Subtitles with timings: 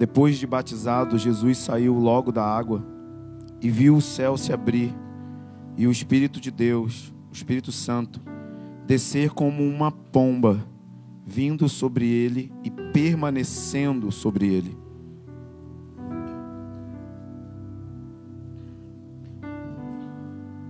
[0.00, 2.82] Depois de batizado, Jesus saiu logo da água
[3.60, 4.94] e viu o céu se abrir
[5.76, 8.18] e o Espírito de Deus, o Espírito Santo,
[8.86, 10.66] descer como uma pomba,
[11.26, 14.74] vindo sobre ele e permanecendo sobre ele.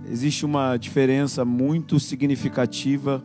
[0.09, 3.23] Existe uma diferença muito significativa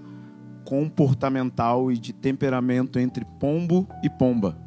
[0.65, 4.66] comportamental e de temperamento entre pombo e pomba.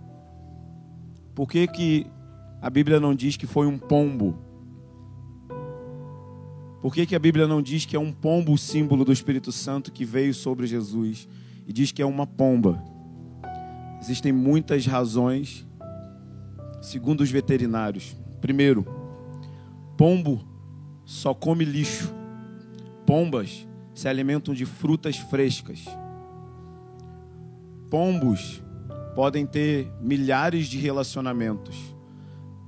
[1.39, 2.05] Por que, que
[2.61, 4.38] a Bíblia não diz que foi um pombo?
[6.81, 9.49] Por que, que a Bíblia não diz que é um pombo o símbolo do Espírito
[9.49, 11.30] Santo que veio sobre Jesus
[11.66, 12.83] e diz que é uma pomba?
[14.02, 15.66] Existem muitas razões,
[16.81, 18.17] segundo os veterinários.
[18.41, 18.85] Primeiro,
[19.95, 20.45] pombo
[21.05, 22.13] só come lixo.
[23.05, 25.85] Pombas se alimentam de frutas frescas.
[27.89, 28.61] Pombos
[29.20, 31.76] podem ter milhares de relacionamentos.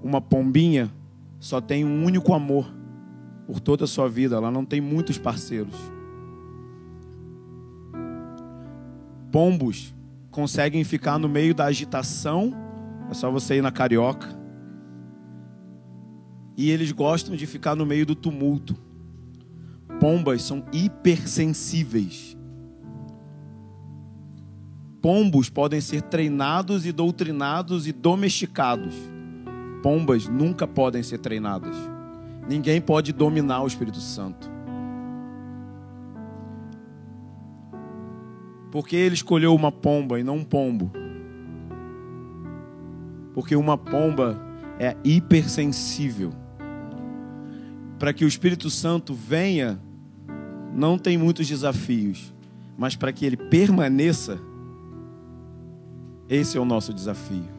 [0.04, 0.92] Uma pombinha
[1.40, 2.70] só tem um único amor
[3.48, 5.74] por toda a sua vida, ela não tem muitos parceiros.
[9.32, 9.96] Pombos
[10.30, 12.54] conseguem ficar no meio da agitação,
[13.10, 14.28] é só você ir na carioca.
[16.58, 18.76] E eles gostam de ficar no meio do tumulto
[20.02, 22.36] pombas são hipersensíveis.
[25.02, 28.94] Pombos podem ser treinados e doutrinados e domesticados.
[29.82, 31.76] Pombas nunca podem ser treinadas.
[32.48, 34.52] Ninguém pode dominar o Espírito Santo.
[38.72, 40.92] Porque ele escolheu uma pomba e não um pombo?
[43.34, 44.40] Porque uma pomba
[44.80, 46.32] é hipersensível.
[47.98, 49.80] Para que o Espírito Santo venha
[50.74, 52.34] não tem muitos desafios,
[52.78, 54.40] mas para que ele permaneça,
[56.32, 57.50] esse é o nosso desafio.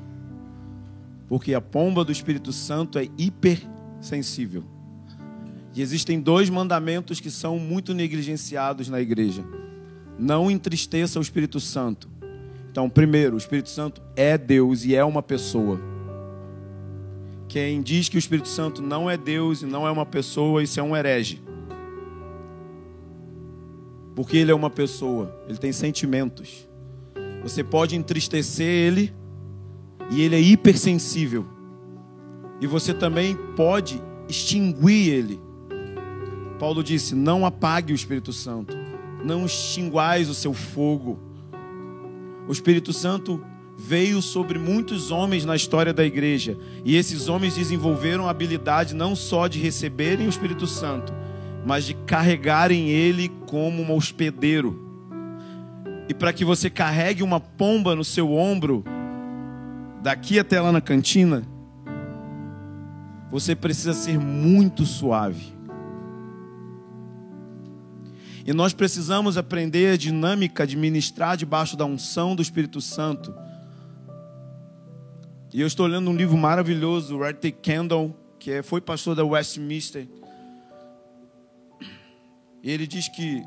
[1.28, 4.64] Porque a pomba do Espírito Santo é hipersensível.
[5.74, 9.44] E existem dois mandamentos que são muito negligenciados na igreja.
[10.18, 12.08] Não entristeça o Espírito Santo.
[12.70, 15.78] Então, primeiro, o Espírito Santo é Deus e é uma pessoa.
[17.48, 20.80] Quem diz que o Espírito Santo não é Deus e não é uma pessoa, isso
[20.80, 21.42] é um herege.
[24.14, 26.71] Porque ele é uma pessoa, ele tem sentimentos.
[27.42, 29.12] Você pode entristecer ele
[30.10, 31.46] e ele é hipersensível.
[32.60, 35.40] E você também pode extinguir ele.
[36.58, 38.76] Paulo disse: Não apague o Espírito Santo,
[39.24, 41.18] não extinguais o seu fogo.
[42.46, 43.42] O Espírito Santo
[43.76, 49.16] veio sobre muitos homens na história da igreja, e esses homens desenvolveram a habilidade não
[49.16, 51.12] só de receberem o Espírito Santo,
[51.66, 54.91] mas de carregarem ele como um hospedeiro.
[56.08, 58.84] E para que você carregue uma pomba no seu ombro,
[60.02, 61.42] daqui até lá na cantina,
[63.30, 65.54] você precisa ser muito suave.
[68.44, 73.32] E nós precisamos aprender a dinâmica de ministrar debaixo da unção do Espírito Santo.
[75.54, 77.52] E eu estou lendo um livro maravilhoso, Red.
[77.52, 80.08] Kendall, que é, foi pastor da Westminster.
[82.62, 83.42] E ele diz que,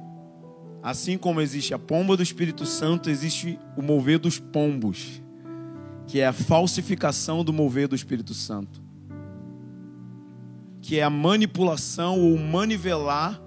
[0.86, 5.20] assim como existe a pomba do Espírito Santo, existe o mover dos pombos,
[6.06, 8.84] que é a falsificação do mover do Espírito Santo,
[10.84, 13.42] que é a manipulação ou manivelar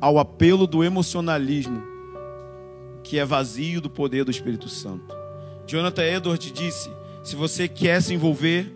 [0.00, 1.82] ao apelo do emocionalismo,
[3.04, 5.14] que é vazio do poder do Espírito Santo.
[5.66, 6.90] Jonathan Edwards disse:
[7.22, 8.74] se você quer se envolver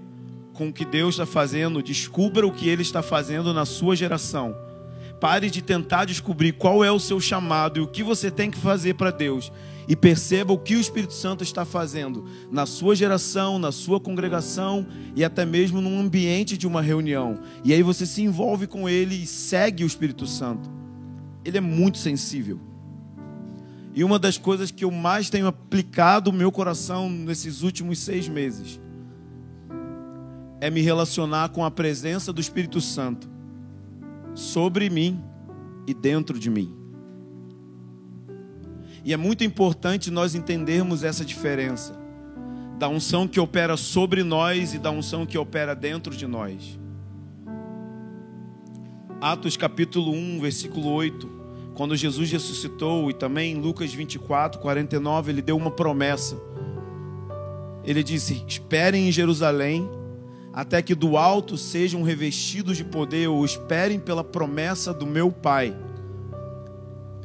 [0.52, 4.54] com o que Deus está fazendo, descubra o que Ele está fazendo na sua geração
[5.22, 8.58] Pare de tentar descobrir qual é o seu chamado e o que você tem que
[8.58, 9.52] fazer para Deus.
[9.86, 14.84] E perceba o que o Espírito Santo está fazendo na sua geração, na sua congregação
[15.14, 17.38] e até mesmo no ambiente de uma reunião.
[17.62, 20.68] E aí você se envolve com ele e segue o Espírito Santo.
[21.44, 22.58] Ele é muito sensível.
[23.94, 28.26] E uma das coisas que eu mais tenho aplicado no meu coração nesses últimos seis
[28.26, 28.80] meses
[30.60, 33.30] é me relacionar com a presença do Espírito Santo
[34.34, 35.22] sobre mim
[35.86, 36.74] e dentro de mim.
[39.04, 42.00] E é muito importante nós entendermos essa diferença
[42.78, 46.78] da unção que opera sobre nós e da unção que opera dentro de nós.
[49.20, 51.28] Atos capítulo 1, versículo 8,
[51.74, 56.36] quando Jesus ressuscitou, e também em Lucas 24, 49, ele deu uma promessa.
[57.84, 59.88] Ele disse: Esperem em Jerusalém
[60.52, 65.74] até que do alto sejam revestidos de poder ou esperem pela promessa do meu Pai.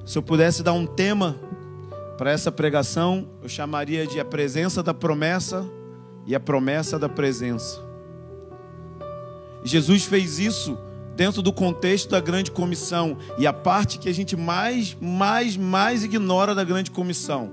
[0.06, 1.38] Se eu pudesse dar um tema
[2.18, 5.66] para essa pregação, eu chamaria de a presença da promessa
[6.26, 7.86] e a promessa da presença.
[9.64, 10.78] Jesus fez isso
[11.16, 16.04] dentro do contexto da grande comissão e a parte que a gente mais, mais, mais
[16.04, 17.52] ignora da grande comissão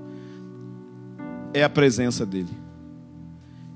[1.52, 2.63] é a presença dele.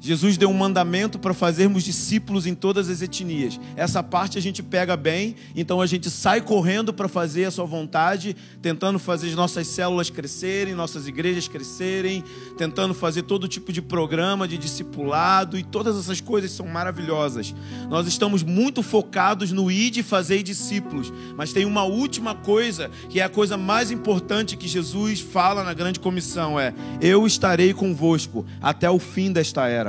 [0.00, 3.58] Jesus deu um mandamento para fazermos discípulos em todas as etnias.
[3.74, 7.64] Essa parte a gente pega bem, então a gente sai correndo para fazer a sua
[7.64, 12.22] vontade, tentando fazer as nossas células crescerem, nossas igrejas crescerem,
[12.56, 17.52] tentando fazer todo tipo de programa de discipulado e todas essas coisas são maravilhosas.
[17.88, 23.20] Nós estamos muito focados no ir e fazer discípulos, mas tem uma última coisa que
[23.20, 28.46] é a coisa mais importante que Jesus fala na grande comissão é: eu estarei convosco
[28.60, 29.87] até o fim desta era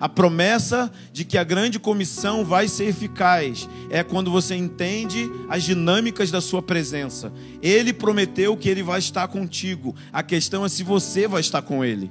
[0.00, 5.62] a promessa de que a grande comissão vai ser eficaz é quando você entende as
[5.62, 7.30] dinâmicas da sua presença.
[7.60, 9.94] Ele prometeu que ele vai estar contigo.
[10.10, 12.10] A questão é se você vai estar com ele.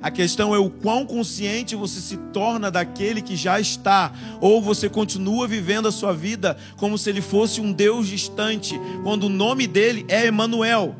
[0.00, 4.88] A questão é o quão consciente você se torna daquele que já está, ou você
[4.88, 9.66] continua vivendo a sua vida como se ele fosse um Deus distante, quando o nome
[9.66, 10.94] dele é Emanuel.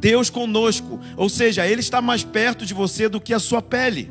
[0.00, 0.98] Deus conosco.
[1.16, 4.10] Ou seja, Ele está mais perto de você do que a sua pele.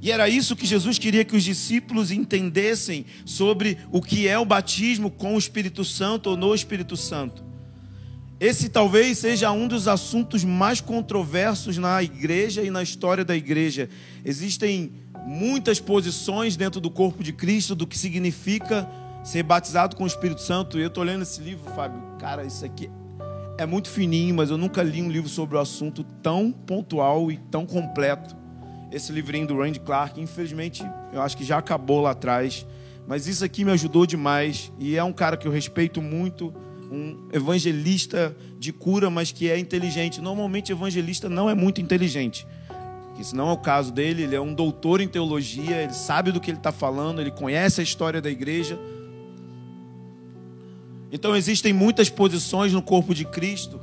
[0.00, 4.44] E era isso que Jesus queria que os discípulos entendessem sobre o que é o
[4.44, 7.44] batismo com o Espírito Santo ou no Espírito Santo.
[8.40, 13.90] Esse talvez seja um dos assuntos mais controversos na igreja e na história da igreja.
[14.24, 14.92] Existem
[15.26, 18.88] muitas posições dentro do corpo de Cristo do que significa
[19.28, 20.78] ser batizado com o Espírito Santo.
[20.78, 22.00] Eu estou lendo esse livro, Fábio.
[22.18, 22.90] Cara, isso aqui
[23.58, 27.36] é muito fininho, mas eu nunca li um livro sobre o assunto tão pontual e
[27.36, 28.34] tão completo.
[28.90, 30.82] Esse livrinho do Randy Clark, infelizmente,
[31.12, 32.66] eu acho que já acabou lá atrás.
[33.06, 34.72] Mas isso aqui me ajudou demais.
[34.78, 36.54] E é um cara que eu respeito muito,
[36.90, 40.22] um evangelista de cura, mas que é inteligente.
[40.22, 42.46] Normalmente, evangelista não é muito inteligente.
[43.20, 46.40] Esse não é o caso dele, ele é um doutor em teologia, ele sabe do
[46.40, 48.78] que ele está falando, ele conhece a história da igreja
[51.10, 53.80] então existem muitas posições no corpo de Cristo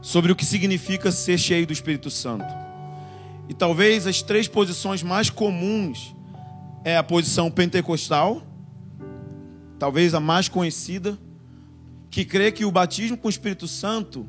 [0.00, 2.46] sobre o que significa ser cheio do Espírito Santo.
[3.48, 6.14] E talvez as três posições mais comuns
[6.84, 8.42] é a posição pentecostal,
[9.78, 11.18] talvez a mais conhecida,
[12.10, 14.28] que crê que o batismo com o Espírito Santo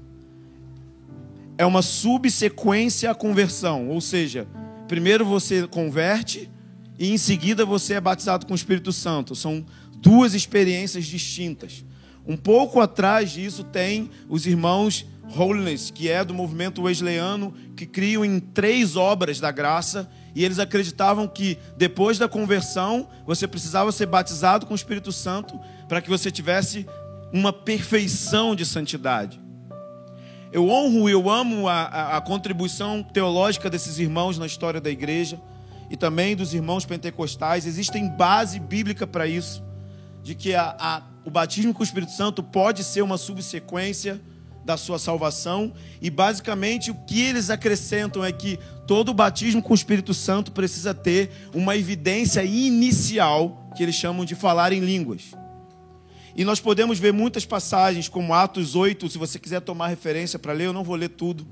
[1.57, 4.47] é uma subsequência à conversão, ou seja,
[4.87, 6.49] primeiro você converte
[6.97, 9.35] e em seguida você é batizado com o Espírito Santo.
[9.35, 9.65] São
[10.03, 11.85] duas experiências distintas.
[12.27, 15.05] Um pouco atrás disso tem os irmãos
[15.35, 20.59] Holiness, que é do movimento wesleyano, que criam em três obras da graça, e eles
[20.59, 25.57] acreditavam que depois da conversão você precisava ser batizado com o Espírito Santo
[25.87, 26.85] para que você tivesse
[27.31, 29.41] uma perfeição de santidade.
[30.51, 34.89] Eu honro e eu amo a, a, a contribuição teológica desses irmãos na história da
[34.89, 35.41] igreja
[35.89, 37.65] e também dos irmãos pentecostais.
[37.65, 39.63] Existem base bíblica para isso
[40.23, 44.19] de que a, a, o batismo com o Espírito Santo pode ser uma subsequência
[44.65, 49.75] da sua salvação, e basicamente o que eles acrescentam é que todo batismo com o
[49.75, 55.33] Espírito Santo precisa ter uma evidência inicial, que eles chamam de falar em línguas.
[56.35, 60.53] E nós podemos ver muitas passagens, como Atos 8, se você quiser tomar referência para
[60.53, 61.45] ler, eu não vou ler tudo.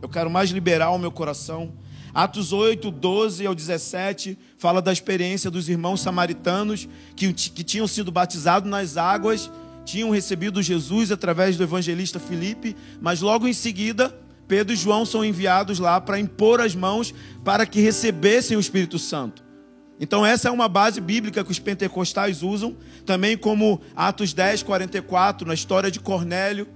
[0.00, 1.72] Eu quero mais liberar o meu coração.
[2.16, 8.10] Atos 8, 12 ao 17, fala da experiência dos irmãos samaritanos que, que tinham sido
[8.10, 9.50] batizados nas águas,
[9.84, 14.18] tinham recebido Jesus através do evangelista Filipe, mas logo em seguida,
[14.48, 17.12] Pedro e João são enviados lá para impor as mãos
[17.44, 19.44] para que recebessem o Espírito Santo.
[20.00, 25.46] Então, essa é uma base bíblica que os pentecostais usam, também como Atos 10, 44,
[25.46, 26.66] na história de Cornélio,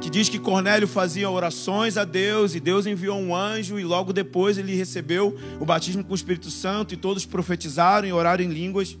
[0.00, 4.12] que diz que Cornélio fazia orações a Deus e Deus enviou um anjo e logo
[4.12, 8.48] depois ele recebeu o batismo com o Espírito Santo e todos profetizaram e oraram em
[8.48, 8.98] línguas.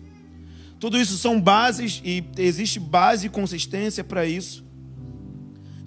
[0.78, 4.69] Tudo isso são bases e existe base e consistência para isso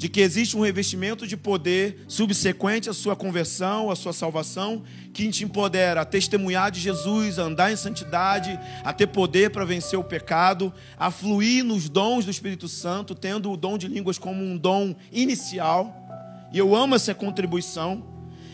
[0.04, 4.84] de que existe um revestimento de poder subsequente à sua conversão, à sua salvação,
[5.14, 9.64] que te empodera a testemunhar de Jesus, a andar em santidade, a ter poder para
[9.64, 14.18] vencer o pecado, a fluir nos dons do Espírito Santo, tendo o dom de línguas
[14.18, 15.96] como um dom inicial.
[16.52, 18.04] E eu amo essa contribuição.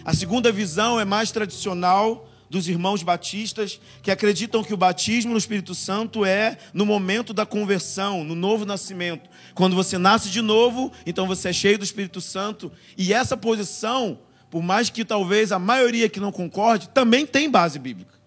[0.05, 5.37] A segunda visão é mais tradicional, dos irmãos batistas que acreditam que o batismo no
[5.37, 9.29] Espírito Santo é no momento da conversão, no novo nascimento.
[9.53, 12.71] Quando você nasce de novo, então você é cheio do Espírito Santo.
[12.97, 17.77] E essa posição, por mais que talvez a maioria que não concorde, também tem base
[17.77, 18.17] bíblica.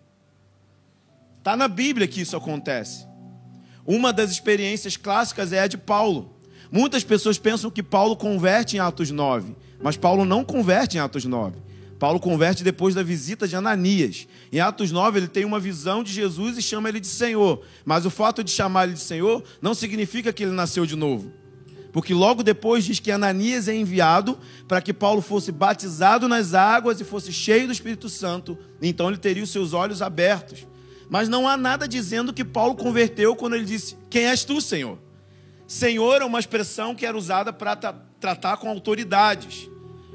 [1.38, 3.05] Está na Bíblia que isso acontece.
[3.85, 6.37] Uma das experiências clássicas é a de Paulo.
[6.71, 11.25] Muitas pessoas pensam que Paulo converte em Atos 9, mas Paulo não converte em Atos
[11.25, 11.72] 9.
[12.02, 14.26] Paulo converte depois da visita de Ananias.
[14.50, 17.62] Em Atos 9, ele tem uma visão de Jesus e chama ele de Senhor.
[17.85, 21.32] Mas o fato de chamar ele de Senhor não significa que ele nasceu de novo.
[21.92, 27.00] Porque logo depois diz que Ananias é enviado para que Paulo fosse batizado nas águas
[27.00, 28.59] e fosse cheio do Espírito Santo.
[28.82, 30.66] Então ele teria os seus olhos abertos.
[31.09, 34.99] Mas não há nada dizendo que Paulo converteu quando ele disse: Quem és tu, Senhor?
[35.68, 37.76] Senhor é uma expressão que era usada para
[38.18, 39.71] tratar com autoridades.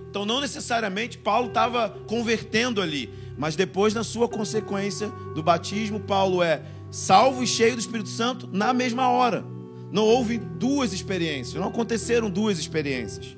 [0.10, 6.42] Então, não necessariamente Paulo estava convertendo ali, mas depois, na sua consequência do batismo, Paulo
[6.42, 9.46] é salvo e cheio do Espírito Santo na mesma hora.
[9.92, 13.38] Não houve duas experiências, não aconteceram duas experiências.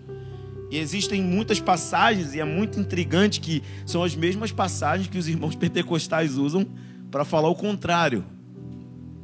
[0.72, 5.28] E existem muitas passagens, e é muito intrigante que são as mesmas passagens que os
[5.28, 6.66] irmãos pentecostais usam
[7.10, 8.24] para falar o contrário.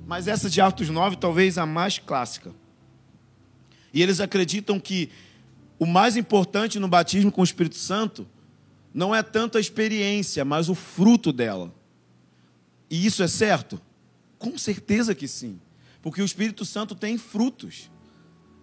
[0.07, 2.51] Mas essa de Atos 9 talvez a mais clássica.
[3.93, 5.09] E eles acreditam que
[5.77, 8.27] o mais importante no batismo com o Espírito Santo
[8.93, 11.73] não é tanto a experiência, mas o fruto dela.
[12.89, 13.81] E isso é certo?
[14.39, 15.59] Com certeza que sim.
[16.01, 17.91] Porque o Espírito Santo tem frutos.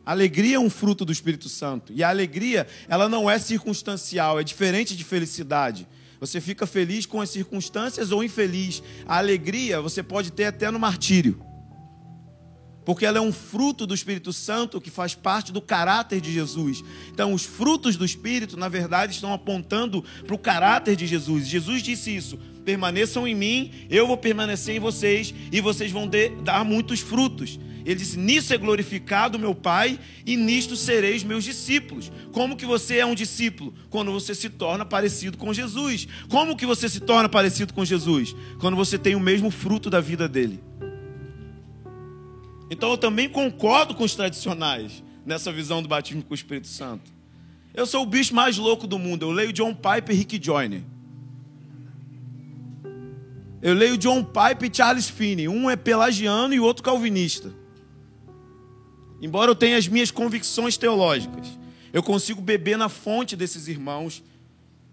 [0.07, 1.92] A alegria é um fruto do Espírito Santo.
[1.92, 5.87] E a alegria, ela não é circunstancial, é diferente de felicidade.
[6.19, 8.83] Você fica feliz com as circunstâncias ou infeliz.
[9.07, 11.45] A alegria você pode ter até no martírio.
[12.85, 16.83] Porque ela é um fruto do Espírito Santo que faz parte do caráter de Jesus.
[17.12, 21.47] Então, os frutos do Espírito, na verdade, estão apontando para o caráter de Jesus.
[21.47, 26.09] Jesus disse isso: permaneçam em mim, eu vou permanecer em vocês e vocês vão
[26.43, 27.59] dar muitos frutos.
[27.85, 32.11] Ele disse: Nisso é glorificado meu Pai e nisto sereis meus discípulos.
[32.33, 33.75] Como que você é um discípulo?
[33.91, 36.07] Quando você se torna parecido com Jesus.
[36.29, 38.35] Como que você se torna parecido com Jesus?
[38.61, 40.61] Quando você tem o mesmo fruto da vida dele.
[42.73, 47.12] Então eu também concordo com os tradicionais nessa visão do batismo com o Espírito Santo.
[47.75, 49.26] Eu sou o bicho mais louco do mundo.
[49.26, 50.83] Eu leio John Piper e Rick Joyner.
[53.61, 55.49] Eu leio John Pipe e Charles Finney.
[55.49, 57.52] Um é pelagiano e o outro calvinista.
[59.21, 61.47] Embora eu tenha as minhas convicções teológicas,
[61.93, 64.23] eu consigo beber na fonte desses irmãos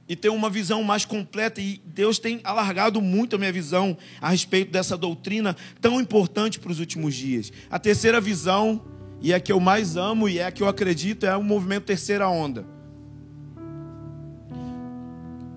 [0.09, 1.61] e ter uma visão mais completa.
[1.61, 6.71] E Deus tem alargado muito a minha visão a respeito dessa doutrina tão importante para
[6.71, 7.53] os últimos dias.
[7.69, 8.81] A terceira visão,
[9.21, 11.43] e é a que eu mais amo e é a que eu acredito, é o
[11.43, 12.65] movimento Terceira Onda.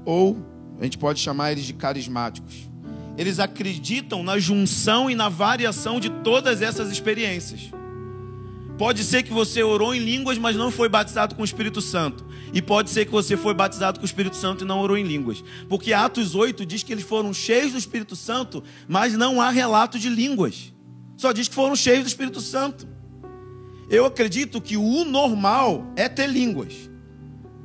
[0.05, 0.37] Ou
[0.79, 2.71] a gente pode chamar eles de carismáticos
[3.17, 7.71] eles acreditam na junção e na variação de todas essas experiências.
[8.79, 12.25] Pode ser que você orou em línguas, mas não foi batizado com o Espírito Santo.
[12.53, 15.05] E pode ser que você foi batizado com o Espírito Santo e não orou em
[15.05, 15.43] línguas.
[15.69, 19.99] Porque Atos 8 diz que eles foram cheios do Espírito Santo, mas não há relato
[19.99, 20.73] de línguas.
[21.17, 22.87] Só diz que foram cheios do Espírito Santo.
[23.89, 26.91] Eu acredito que o normal é ter línguas.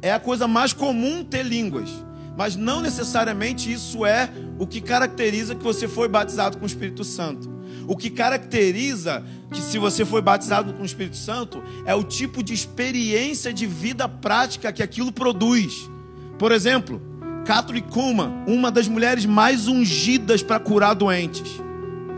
[0.01, 1.89] É a coisa mais comum ter línguas
[2.37, 4.29] mas não necessariamente isso é
[4.59, 7.56] o que caracteriza que você foi batizado com o Espírito Santo.
[7.87, 12.43] O que caracteriza que se você foi batizado com o Espírito Santo é o tipo
[12.43, 15.89] de experiência de vida prática que aquilo produz.
[16.37, 17.01] Por exemplo,
[17.45, 21.61] Catherine Kuma, uma das mulheres mais ungidas para curar doentes.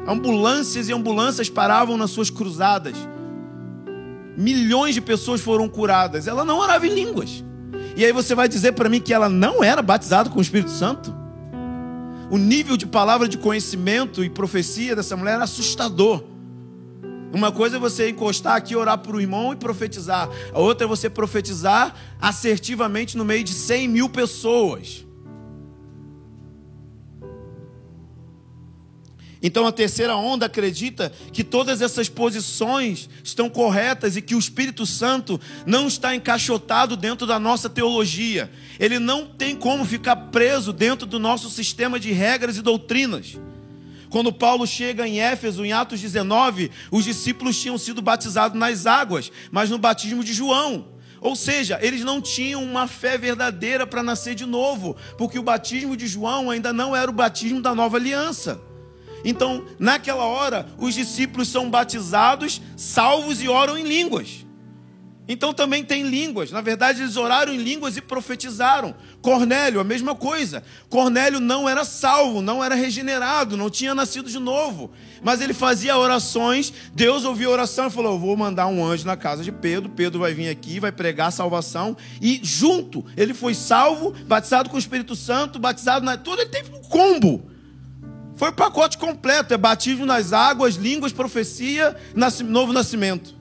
[0.07, 2.95] Ambulâncias e ambulâncias paravam nas suas cruzadas.
[4.35, 6.25] Milhões de pessoas foram curadas.
[6.25, 7.43] Ela não orava em línguas.
[7.95, 10.71] E aí você vai dizer para mim que ela não era batizada com o Espírito
[10.71, 11.18] Santo?
[12.31, 16.23] O nível de palavra de conhecimento e profecia dessa mulher era assustador.
[17.33, 20.29] Uma coisa é você encostar aqui, orar para o irmão e profetizar.
[20.53, 25.05] A outra é você profetizar assertivamente no meio de 100 mil pessoas.
[29.41, 34.85] Então a terceira onda acredita que todas essas posições estão corretas e que o Espírito
[34.85, 38.51] Santo não está encaixotado dentro da nossa teologia.
[38.77, 43.37] Ele não tem como ficar preso dentro do nosso sistema de regras e doutrinas.
[44.09, 49.31] Quando Paulo chega em Éfeso, em Atos 19, os discípulos tinham sido batizados nas águas,
[49.51, 50.87] mas no batismo de João.
[51.21, 55.95] Ou seja, eles não tinham uma fé verdadeira para nascer de novo, porque o batismo
[55.95, 58.59] de João ainda não era o batismo da nova aliança.
[59.23, 64.45] Então, naquela hora, os discípulos são batizados, salvos e oram em línguas.
[65.31, 66.49] Então também tem línguas.
[66.49, 68.95] Na verdade, eles oraram em línguas e profetizaram.
[69.21, 70.63] Cornélio, a mesma coisa.
[70.89, 74.89] Cornélio não era salvo, não era regenerado, não tinha nascido de novo.
[75.21, 76.73] Mas ele fazia orações.
[76.95, 79.91] Deus ouviu a oração e falou: vou mandar um anjo na casa de Pedro.
[79.91, 81.95] Pedro vai vir aqui, vai pregar a salvação.
[82.19, 86.17] E junto, ele foi salvo, batizado com o Espírito Santo, batizado na.
[86.17, 87.58] Tudo ele teve um combo.
[88.39, 91.93] Foi o pacote completo: é batismo nas águas, línguas, profecia,
[92.45, 93.37] novo nascimento.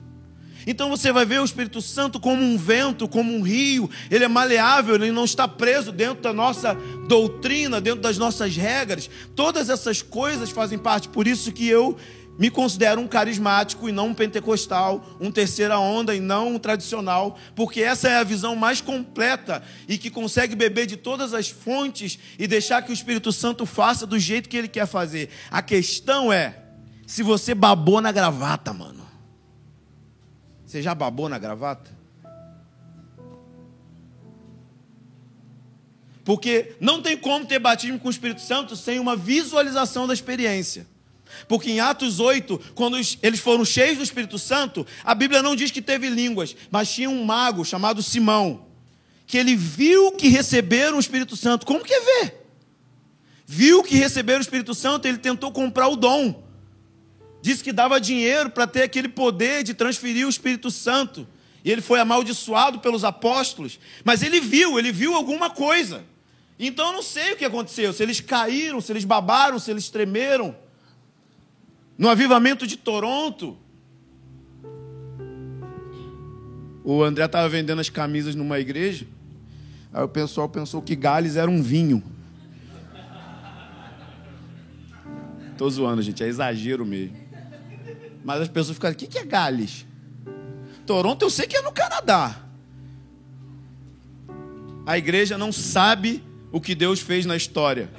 [0.67, 4.27] Então você vai ver o Espírito Santo como um vento, como um rio, ele é
[4.27, 6.73] maleável, ele não está preso dentro da nossa
[7.07, 9.09] doutrina, dentro das nossas regras.
[9.37, 11.97] Todas essas coisas fazem parte, por isso que eu
[12.39, 17.37] me considero um carismático e não um pentecostal, um terceira onda e não um tradicional,
[17.53, 22.17] porque essa é a visão mais completa e que consegue beber de todas as fontes
[22.39, 25.29] e deixar que o Espírito Santo faça do jeito que ele quer fazer.
[25.51, 26.55] A questão é
[27.05, 29.05] se você babou na gravata, mano.
[30.65, 31.91] Você já babou na gravata?
[36.23, 40.87] Porque não tem como ter batismo com o Espírito Santo sem uma visualização da experiência.
[41.47, 45.71] Porque em Atos 8, quando eles foram cheios do Espírito Santo, a Bíblia não diz
[45.71, 48.65] que teve línguas, mas tinha um mago chamado Simão,
[49.25, 51.65] que ele viu que receberam o Espírito Santo.
[51.65, 52.35] Como que é ver?
[53.45, 56.43] Viu que receberam o Espírito Santo, ele tentou comprar o dom.
[57.41, 61.27] Disse que dava dinheiro para ter aquele poder de transferir o Espírito Santo.
[61.63, 63.79] E ele foi amaldiçoado pelos apóstolos.
[64.03, 66.03] Mas ele viu, ele viu alguma coisa.
[66.59, 67.93] Então eu não sei o que aconteceu.
[67.93, 70.55] Se eles caíram, se eles babaram, se eles tremeram
[71.99, 73.57] no avivamento de Toronto.
[76.81, 79.05] O André estava vendendo as camisas numa igreja.
[79.91, 82.01] Aí o pessoal pensou que Gales era um vinho.
[85.57, 87.17] Tô zoando, gente, é exagero mesmo.
[88.23, 89.85] Mas as pessoas ficam, o que é Gales?
[90.85, 92.43] Toronto eu sei que é no Canadá.
[94.85, 97.89] A igreja não sabe o que Deus fez na história.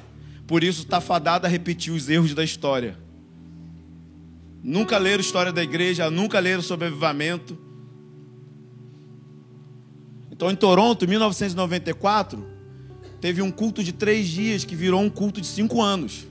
[0.46, 3.09] Por isso está fadada a repetir os erros da história.
[4.62, 7.58] Nunca leram história da igreja, nunca leram sobre avivamento.
[10.30, 12.46] Então, em Toronto, em 1994,
[13.20, 16.26] teve um culto de três dias que virou um culto de cinco anos.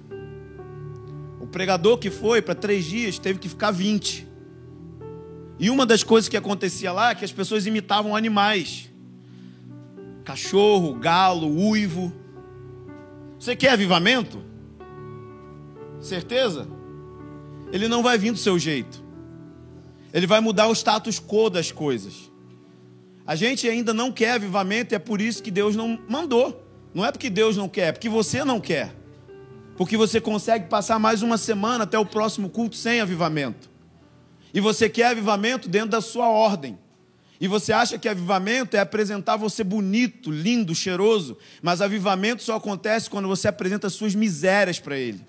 [1.39, 4.27] O pregador que foi para três dias teve que ficar 20.
[5.59, 8.89] E uma das coisas que acontecia lá é que as pessoas imitavam animais:
[10.23, 12.13] cachorro, galo, uivo.
[13.39, 14.41] Você quer avivamento?
[15.99, 16.78] Certeza?
[17.71, 19.03] Ele não vai vir do seu jeito.
[20.13, 22.31] Ele vai mudar o status quo das coisas.
[23.25, 26.65] A gente ainda não quer avivamento e é por isso que Deus não mandou.
[26.93, 28.95] Não é porque Deus não quer, é porque você não quer.
[29.77, 33.69] Porque você consegue passar mais uma semana até o próximo culto sem avivamento.
[34.51, 36.77] E você quer avivamento dentro da sua ordem.
[37.39, 43.09] E você acha que avivamento é apresentar você bonito, lindo, cheiroso, mas avivamento só acontece
[43.09, 45.23] quando você apresenta suas misérias para ele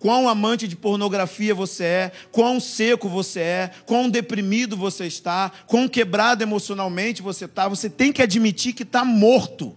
[0.00, 5.86] quão amante de pornografia você é, quão seco você é, quão deprimido você está, quão
[5.86, 9.76] quebrado emocionalmente você está, você tem que admitir que está morto.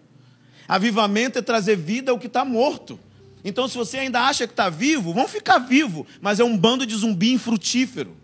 [0.65, 2.97] Avivamento é trazer vida ao que está morto.
[3.43, 6.85] Então, se você ainda acha que está vivo, vão ficar vivo, mas é um bando
[6.85, 8.15] de zumbi infrutífero.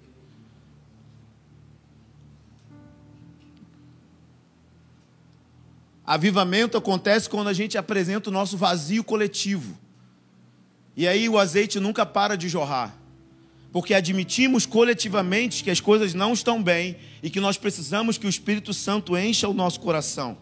[6.06, 9.78] Avivamento acontece quando a gente apresenta o nosso vazio coletivo.
[11.00, 12.94] E aí o azeite nunca para de jorrar.
[13.72, 18.30] Porque admitimos coletivamente que as coisas não estão bem e que nós precisamos que o
[18.30, 20.38] Espírito Santo encha o nosso coração.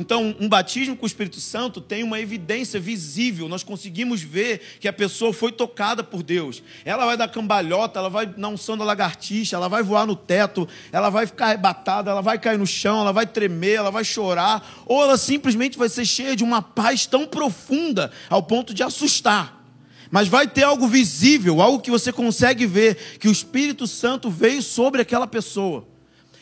[0.00, 3.48] Então, um batismo com o Espírito Santo tem uma evidência visível.
[3.48, 6.62] Nós conseguimos ver que a pessoa foi tocada por Deus.
[6.84, 10.68] Ela vai dar cambalhota, ela vai na unção da lagartixa, ela vai voar no teto,
[10.92, 14.84] ela vai ficar arrebatada, ela vai cair no chão, ela vai tremer, ela vai chorar,
[14.86, 19.64] ou ela simplesmente vai ser cheia de uma paz tão profunda ao ponto de assustar.
[20.12, 24.62] Mas vai ter algo visível, algo que você consegue ver, que o Espírito Santo veio
[24.62, 25.97] sobre aquela pessoa.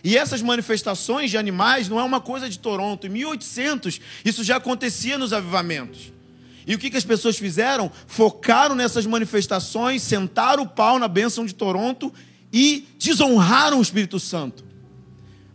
[0.07, 3.09] E essas manifestações de animais não é uma coisa de Toronto.
[3.09, 6.13] Em 1800, isso já acontecia nos avivamentos.
[6.65, 7.91] E o que, que as pessoas fizeram?
[8.07, 12.15] Focaram nessas manifestações, sentaram o pau na bênção de Toronto
[12.53, 14.65] e desonraram o Espírito Santo.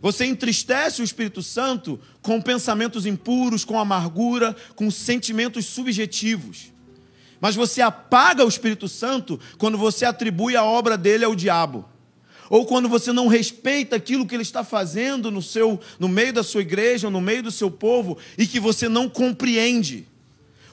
[0.02, 6.70] Você entristece o Espírito Santo com pensamentos impuros, com amargura, com sentimentos subjetivos.
[7.40, 11.90] Mas você apaga o Espírito Santo quando você atribui a obra dele ao diabo
[12.52, 16.42] ou quando você não respeita aquilo que ele está fazendo no seu no meio da
[16.42, 20.06] sua igreja, no meio do seu povo e que você não compreende.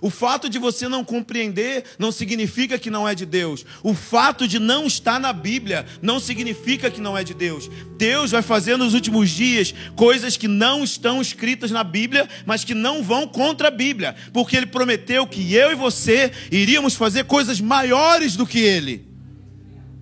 [0.02, 3.66] O fato de você não compreender não significa que não é de Deus.
[3.82, 7.70] O fato de não estar na Bíblia não significa que não é de Deus.
[7.98, 12.74] Deus vai fazer nos últimos dias coisas que não estão escritas na Bíblia, mas que
[12.74, 17.62] não vão contra a Bíblia, porque Ele prometeu que eu e você iríamos fazer coisas
[17.62, 19.09] maiores do que Ele.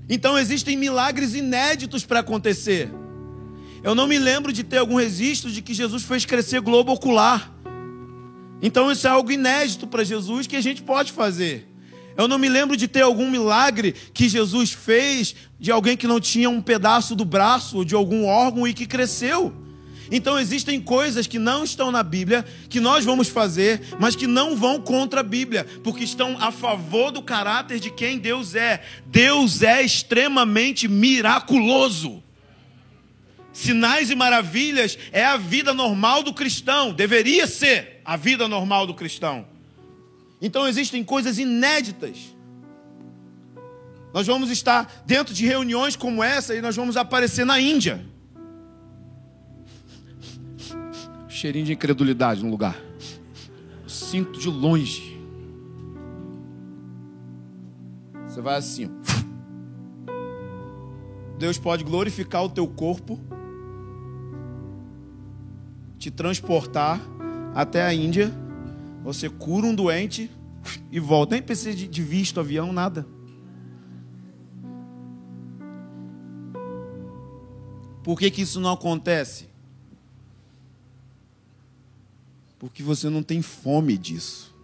[0.09, 2.89] Então existem milagres inéditos para acontecer.
[3.83, 7.53] Eu não me lembro de ter algum registro de que Jesus fez crescer globo ocular.
[8.61, 11.67] Então isso é algo inédito para Jesus que a gente pode fazer.
[12.15, 16.19] Eu não me lembro de ter algum milagre que Jesus fez de alguém que não
[16.19, 19.53] tinha um pedaço do braço ou de algum órgão e que cresceu.
[20.11, 24.55] Então existem coisas que não estão na Bíblia, que nós vamos fazer, mas que não
[24.55, 28.81] vão contra a Bíblia, porque estão a favor do caráter de quem Deus é.
[29.05, 32.23] Deus é extremamente miraculoso.
[33.51, 38.93] Sinais e maravilhas é a vida normal do cristão, deveria ser a vida normal do
[38.93, 39.47] cristão.
[40.41, 42.17] Então existem coisas inéditas.
[44.13, 48.05] Nós vamos estar dentro de reuniões como essa e nós vamos aparecer na Índia.
[51.37, 52.75] Cheirinho de incredulidade no lugar.
[53.83, 55.21] Eu sinto de longe.
[58.25, 58.89] Você vai assim.
[61.37, 63.19] Deus pode glorificar o teu corpo,
[65.99, 66.99] te transportar
[67.53, 68.33] até a Índia
[69.03, 70.29] você cura um doente
[70.91, 71.35] e volta.
[71.35, 73.07] Nem precisa de visto, avião, nada.
[78.03, 79.47] Por que, que isso não acontece?
[82.59, 84.55] Porque você não tem fome disso.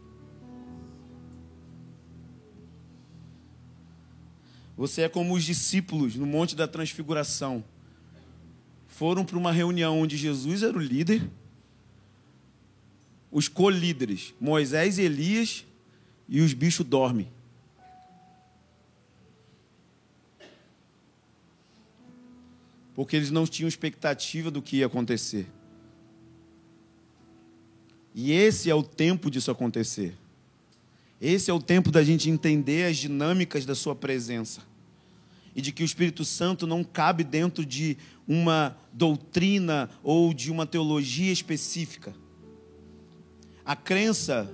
[4.76, 7.64] Você é como os discípulos no Monte da Transfiguração.
[8.88, 11.30] Foram para uma reunião onde Jesus era o líder
[13.34, 15.66] os colíderes, Moisés e Elias,
[16.30, 17.28] e os bichos dormem.
[22.94, 25.48] Porque eles não tinham expectativa do que ia acontecer.
[28.14, 30.16] E esse é o tempo disso acontecer.
[31.20, 34.62] Esse é o tempo da gente entender as dinâmicas da sua presença.
[35.56, 37.98] E de que o Espírito Santo não cabe dentro de
[38.28, 42.14] uma doutrina ou de uma teologia específica.
[43.66, 44.54] A crença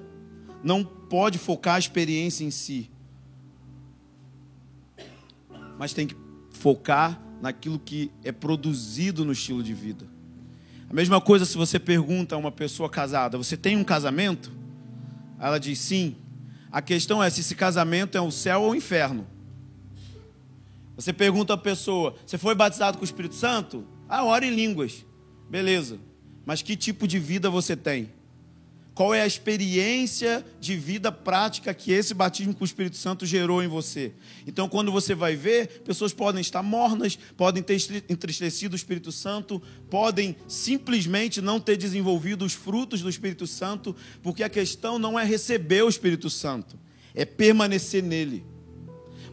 [0.63, 2.89] não pode focar a experiência em si,
[5.77, 6.15] mas tem que
[6.51, 10.05] focar naquilo que é produzido no estilo de vida.
[10.89, 14.51] A mesma coisa se você pergunta a uma pessoa casada: Você tem um casamento?
[15.39, 16.15] Ela diz sim.
[16.71, 19.27] A questão é se esse casamento é o céu ou o inferno.
[20.95, 23.85] Você pergunta a pessoa: Você foi batizado com o Espírito Santo?
[24.07, 25.05] Ah, ora em línguas.
[25.47, 25.99] Beleza.
[26.45, 28.11] Mas que tipo de vida você tem?
[28.99, 33.63] Qual é a experiência de vida prática que esse batismo com o Espírito Santo gerou
[33.63, 34.11] em você.
[34.45, 37.77] Então, quando você vai ver, pessoas podem estar mornas, podem ter
[38.09, 44.43] entristecido o Espírito Santo, podem simplesmente não ter desenvolvido os frutos do Espírito Santo, porque
[44.43, 46.77] a questão não é receber o Espírito Santo,
[47.15, 48.45] é permanecer nele.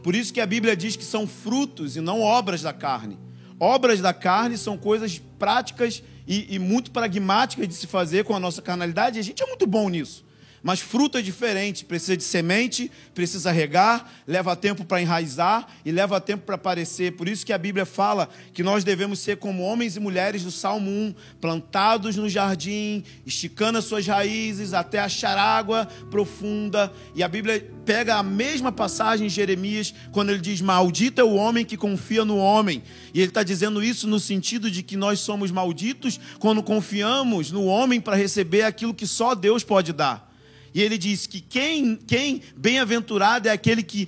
[0.01, 3.19] Por isso que a Bíblia diz que são frutos e não obras da carne.
[3.59, 8.39] Obras da carne são coisas práticas e, e muito pragmáticas de se fazer com a
[8.39, 10.26] nossa carnalidade, e a gente é muito bom nisso.
[10.67, 16.19] Mas fruto é diferente, precisa de semente, precisa regar, leva tempo para enraizar e leva
[16.19, 17.13] tempo para aparecer.
[17.13, 20.51] Por isso que a Bíblia fala que nós devemos ser como homens e mulheres do
[20.51, 26.91] Salmo 1, plantados no jardim, esticando as suas raízes até achar água profunda.
[27.15, 31.35] E a Bíblia pega a mesma passagem em Jeremias, quando ele diz: Maldito é o
[31.35, 32.83] homem que confia no homem.
[33.13, 37.63] E ele está dizendo isso no sentido de que nós somos malditos quando confiamos no
[37.67, 40.26] homem para receber aquilo que só Deus pode dar.
[40.73, 44.07] E ele diz que quem, quem bem-aventurado é aquele que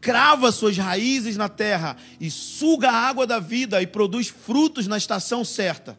[0.00, 4.96] crava suas raízes na terra e suga a água da vida e produz frutos na
[4.96, 5.98] estação certa.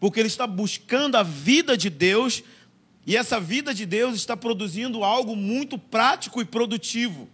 [0.00, 2.42] Porque ele está buscando a vida de Deus
[3.06, 7.28] e essa vida de Deus está produzindo algo muito prático e produtivo.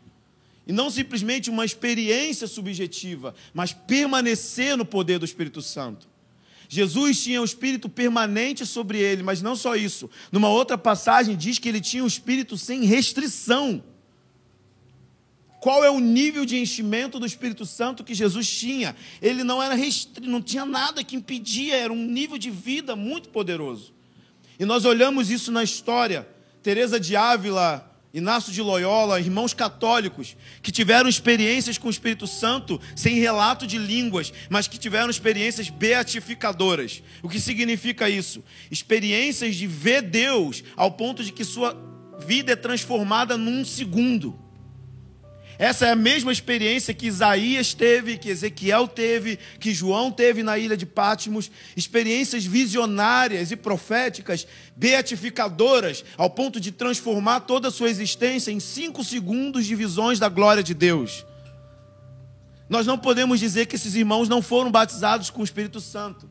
[0.66, 6.06] E não simplesmente uma experiência subjetiva, mas permanecer no poder do Espírito Santo.
[6.68, 10.10] Jesus tinha o espírito permanente sobre ele, mas não só isso.
[10.30, 13.82] Numa outra passagem diz que ele tinha o espírito sem restrição.
[15.60, 18.94] Qual é o nível de enchimento do Espírito Santo que Jesus tinha?
[19.20, 23.28] Ele não era restrito, não tinha nada que impedia, era um nível de vida muito
[23.30, 23.92] poderoso.
[24.58, 26.28] E nós olhamos isso na história.
[26.62, 27.87] Teresa de Ávila
[28.18, 33.78] Inácio de Loyola, irmãos católicos que tiveram experiências com o Espírito Santo sem relato de
[33.78, 37.02] línguas, mas que tiveram experiências beatificadoras.
[37.22, 38.44] O que significa isso?
[38.70, 41.76] Experiências de ver Deus ao ponto de que sua
[42.18, 44.47] vida é transformada num segundo.
[45.58, 50.56] Essa é a mesma experiência que Isaías teve, que Ezequiel teve, que João teve na
[50.56, 57.90] ilha de Pátimos, experiências visionárias e proféticas, beatificadoras, ao ponto de transformar toda a sua
[57.90, 61.26] existência em cinco segundos de visões da glória de Deus.
[62.68, 66.30] Nós não podemos dizer que esses irmãos não foram batizados com o Espírito Santo.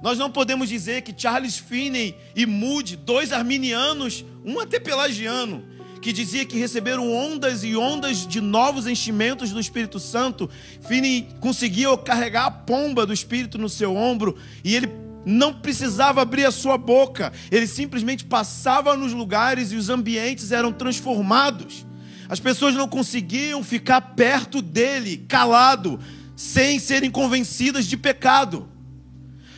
[0.00, 5.64] Nós não podemos dizer que Charles Finney e Moody, dois arminianos, um até pelagiano,
[6.00, 10.48] que dizia que receberam ondas e ondas de novos enchimentos do Espírito Santo.
[10.86, 14.90] Fini conseguia carregar a pomba do Espírito no seu ombro e ele
[15.26, 20.72] não precisava abrir a sua boca, ele simplesmente passava nos lugares e os ambientes eram
[20.72, 21.86] transformados.
[22.26, 26.00] As pessoas não conseguiam ficar perto dele, calado,
[26.34, 28.69] sem serem convencidas de pecado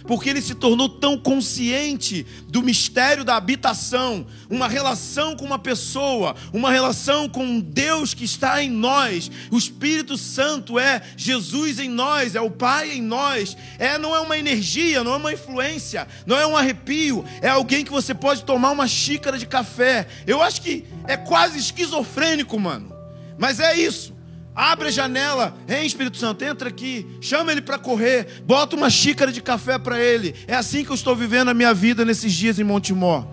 [0.06, 6.34] porque ele se tornou tão consciente do mistério da habitação, uma relação com uma pessoa,
[6.52, 9.30] uma relação com Deus que está em nós.
[9.50, 13.56] O Espírito Santo é Jesus em nós, é o Pai em nós.
[13.78, 17.84] É não é uma energia, não é uma influência, não é um arrepio, é alguém
[17.84, 20.06] que você pode tomar uma xícara de café.
[20.26, 22.92] Eu acho que é quase esquizofrênico, mano.
[23.38, 24.12] Mas é isso.
[24.54, 29.32] Abre a janela, hein, Espírito Santo, entra aqui, chama ele para correr, bota uma xícara
[29.32, 30.34] de café para ele.
[30.46, 33.26] É assim que eu estou vivendo a minha vida nesses dias em Montemor.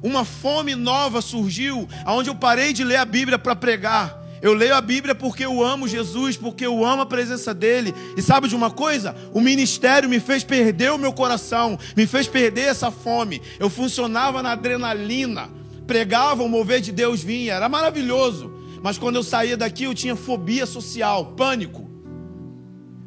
[0.00, 4.22] Uma fome nova surgiu, aonde eu parei de ler a Bíblia para pregar.
[4.40, 7.94] Eu leio a Bíblia porque eu amo Jesus, porque eu amo a presença dele.
[8.16, 9.16] E sabe de uma coisa?
[9.32, 13.40] O ministério me fez perder o meu coração, me fez perder essa fome.
[13.60, 15.48] Eu funcionava na adrenalina,
[15.86, 18.61] pregava, o mover de Deus vinha, era maravilhoso.
[18.82, 21.88] Mas quando eu saía daqui, eu tinha fobia social, pânico.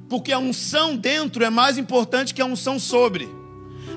[0.07, 3.27] Porque a unção dentro é mais importante que a unção sobre.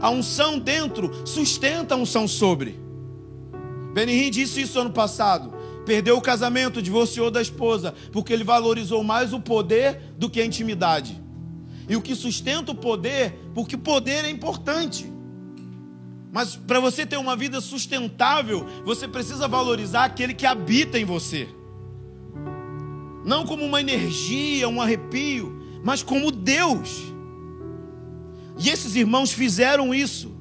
[0.00, 2.80] A unção dentro sustenta a unção sobre.
[3.94, 5.56] Benihim disse isso ano passado.
[5.86, 10.44] Perdeu o casamento, divorciou da esposa, porque ele valorizou mais o poder do que a
[10.44, 11.22] intimidade.
[11.88, 15.10] E o que sustenta o poder, porque poder é importante.
[16.30, 21.48] Mas para você ter uma vida sustentável, você precisa valorizar aquele que habita em você
[23.28, 27.12] não como uma energia, um arrepio, mas como Deus.
[28.58, 30.34] E esses irmãos fizeram isso.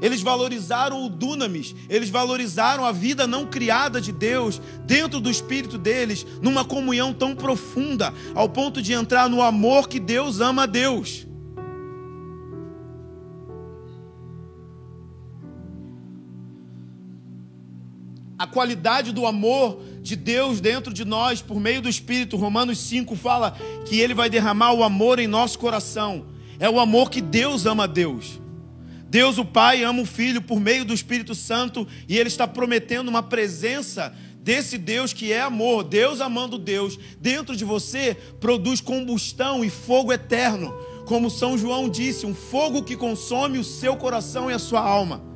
[0.00, 5.78] Eles valorizaram o dunamis, eles valorizaram a vida não criada de Deus dentro do espírito
[5.78, 10.66] deles, numa comunhão tão profunda, ao ponto de entrar no amor que Deus ama a
[10.66, 11.24] Deus.
[18.42, 22.36] A qualidade do amor de Deus dentro de nós por meio do Espírito.
[22.36, 26.26] Romanos 5 fala que ele vai derramar o amor em nosso coração.
[26.58, 28.40] É o amor que Deus ama a Deus.
[29.08, 33.06] Deus, o Pai, ama o Filho por meio do Espírito Santo e ele está prometendo
[33.06, 35.84] uma presença desse Deus que é amor.
[35.84, 40.74] Deus amando Deus dentro de você produz combustão e fogo eterno.
[41.06, 45.30] Como São João disse, um fogo que consome o seu coração e a sua alma.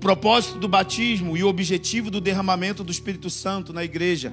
[0.00, 4.32] Propósito do batismo e o objetivo do derramamento do Espírito Santo na igreja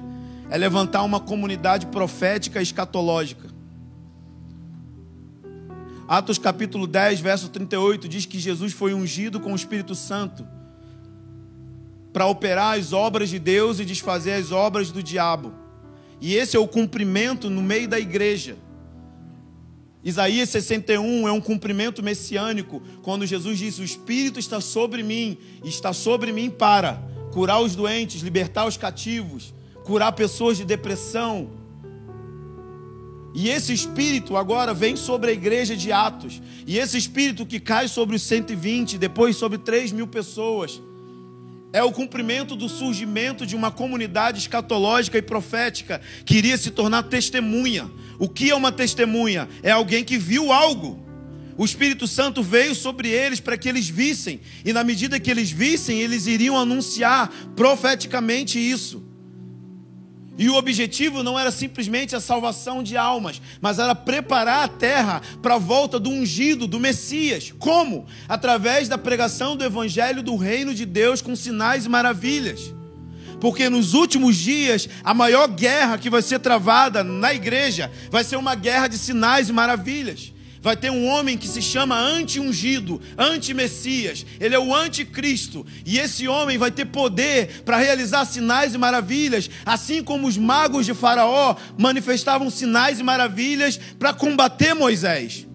[0.50, 3.48] é levantar uma comunidade profética e escatológica.
[6.08, 10.46] Atos capítulo 10, verso 38 diz que Jesus foi ungido com o Espírito Santo
[12.14, 15.52] para operar as obras de Deus e desfazer as obras do diabo.
[16.18, 18.56] E esse é o cumprimento no meio da igreja.
[20.02, 25.92] Isaías 61 é um cumprimento messiânico, quando Jesus disse: O Espírito está sobre mim, está
[25.92, 29.52] sobre mim para curar os doentes, libertar os cativos,
[29.84, 31.50] curar pessoas de depressão.
[33.34, 37.88] E esse Espírito agora vem sobre a igreja de Atos, e esse Espírito que cai
[37.88, 40.80] sobre os 120, depois sobre 3 mil pessoas,
[41.72, 47.04] é o cumprimento do surgimento de uma comunidade escatológica e profética que iria se tornar
[47.04, 47.90] testemunha.
[48.18, 49.48] O que é uma testemunha?
[49.62, 51.06] É alguém que viu algo.
[51.56, 55.50] O Espírito Santo veio sobre eles para que eles vissem, e na medida que eles
[55.50, 59.07] vissem, eles iriam anunciar profeticamente isso.
[60.38, 65.20] E o objetivo não era simplesmente a salvação de almas, mas era preparar a terra
[65.42, 67.52] para a volta do ungido, do Messias.
[67.58, 68.06] Como?
[68.28, 72.72] Através da pregação do evangelho do reino de Deus com sinais e maravilhas.
[73.40, 78.36] Porque nos últimos dias, a maior guerra que vai ser travada na igreja vai ser
[78.36, 80.32] uma guerra de sinais e maravilhas.
[80.68, 84.26] Vai ter um homem que se chama anti-ungido, anti-messias.
[84.38, 85.64] Ele é o anticristo.
[85.82, 90.84] E esse homem vai ter poder para realizar sinais e maravilhas, assim como os magos
[90.84, 95.46] de Faraó manifestavam sinais e maravilhas para combater Moisés.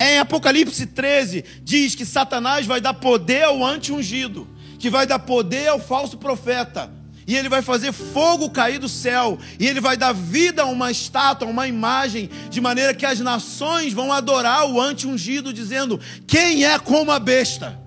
[0.00, 4.48] Em Apocalipse 13, diz que Satanás vai dar poder ao anti-ungido,
[4.78, 6.90] que vai dar poder ao falso profeta
[7.30, 10.90] e ele vai fazer fogo cair do céu, e ele vai dar vida a uma
[10.90, 16.64] estátua, a uma imagem, de maneira que as nações vão adorar o anti-ungido, dizendo: Quem
[16.64, 17.80] é como a besta?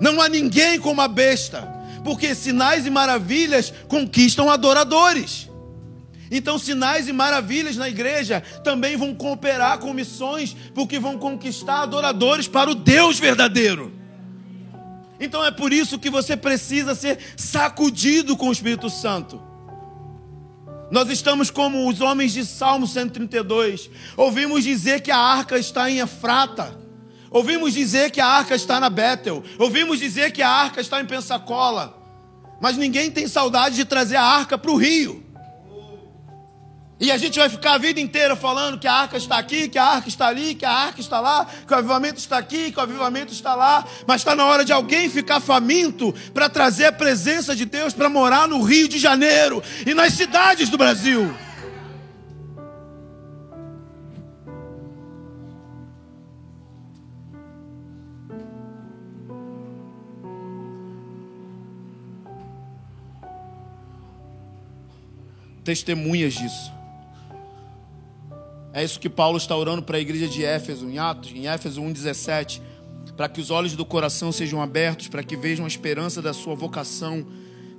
[0.00, 1.60] Não há ninguém como a besta,
[2.02, 5.50] porque sinais e maravilhas conquistam adoradores.
[6.30, 12.48] Então, sinais e maravilhas na igreja também vão cooperar com missões, porque vão conquistar adoradores
[12.48, 13.99] para o Deus verdadeiro.
[15.20, 19.40] Então, é por isso que você precisa ser sacudido com o Espírito Santo.
[20.90, 23.90] Nós estamos como os homens de Salmo 132.
[24.16, 26.76] Ouvimos dizer que a arca está em Efrata.
[27.30, 29.44] Ouvimos dizer que a arca está na Bethel.
[29.56, 31.96] Ouvimos dizer que a arca está em Pensacola.
[32.60, 35.24] Mas ninguém tem saudade de trazer a arca para o rio.
[37.00, 39.78] E a gente vai ficar a vida inteira falando que a arca está aqui, que
[39.78, 42.78] a arca está ali, que a arca está lá, que o avivamento está aqui, que
[42.78, 43.86] o avivamento está lá.
[44.06, 48.10] Mas está na hora de alguém ficar faminto para trazer a presença de Deus para
[48.10, 51.34] morar no Rio de Janeiro e nas cidades do Brasil.
[65.64, 66.79] Testemunhas disso.
[68.72, 71.82] É isso que Paulo está orando para a igreja de Éfeso, em Atos, em Éfeso
[71.82, 72.60] 1,17,
[73.16, 76.54] para que os olhos do coração sejam abertos, para que vejam a esperança da sua
[76.54, 77.26] vocação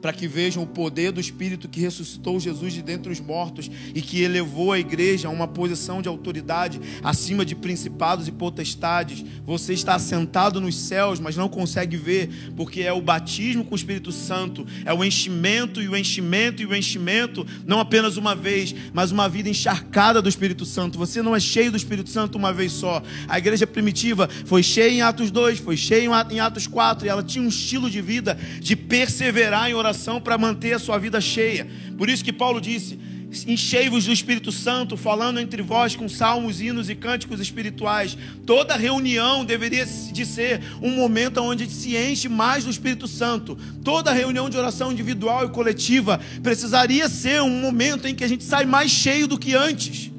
[0.02, 4.02] para que vejam o poder do Espírito que ressuscitou Jesus de dentre os mortos e
[4.02, 9.24] que elevou a igreja a uma posição de autoridade acima de principados e potestades.
[9.46, 13.78] Você está assentado nos céus, mas não consegue ver, porque é o batismo com o
[13.78, 18.74] Espírito Santo, é o enchimento e o enchimento e o enchimento, não apenas uma vez,
[18.94, 20.98] mas uma vida encharcada do Espírito Santo.
[20.98, 23.04] Você não é cheio do Espírito Santo uma vez só.
[23.28, 27.24] A igreja primitiva foi cheia em Atos 2, foi cheia em Atos 4, e ela
[27.24, 31.68] tinha um estilo de vida de perseverar em oração para manter a sua vida cheia.
[31.98, 33.00] Por isso que Paulo disse:
[33.48, 38.18] enchei-vos do Espírito Santo, falando entre vós com salmos, hinos e cânticos espirituais.
[38.46, 43.58] Toda reunião deveria de ser um momento onde se enche mais do Espírito Santo.
[43.84, 48.44] Toda reunião de oração individual e coletiva precisaria ser um momento em que a gente
[48.44, 50.12] sai mais cheio do que antes.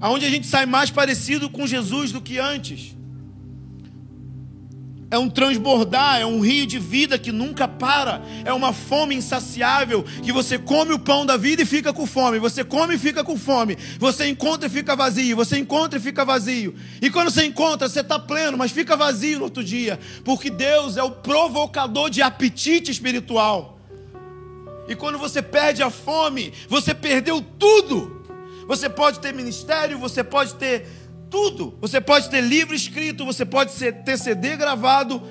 [0.00, 2.95] Aonde a gente sai mais parecido com Jesus do que antes
[5.10, 10.04] é um transbordar, é um rio de vida que nunca para, é uma fome insaciável
[10.22, 13.22] que você come o pão da vida e fica com fome, você come e fica
[13.22, 17.44] com fome, você encontra e fica vazio, você encontra e fica vazio, e quando você
[17.44, 22.10] encontra, você está pleno, mas fica vazio no outro dia, porque Deus é o provocador
[22.10, 23.76] de apetite espiritual.
[24.88, 28.24] E quando você perde a fome, você perdeu tudo.
[28.68, 30.86] Você pode ter ministério, você pode ter
[31.30, 31.76] tudo.
[31.80, 33.72] Você pode ter livro escrito, você pode
[34.04, 35.22] ter CD gravado,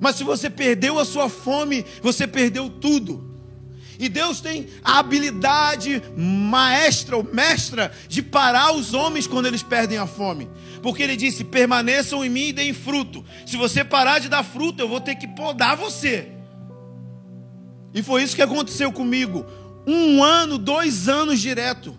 [0.00, 3.26] mas se você perdeu a sua fome, você perdeu tudo.
[3.98, 9.98] E Deus tem a habilidade maestra ou mestra de parar os homens quando eles perdem
[9.98, 10.48] a fome.
[10.82, 13.24] Porque ele disse: permaneçam em mim e deem fruto.
[13.44, 16.28] Se você parar de dar fruto, eu vou ter que podar você.
[17.92, 19.44] E foi isso que aconteceu comigo.
[19.84, 21.98] Um ano, dois anos direto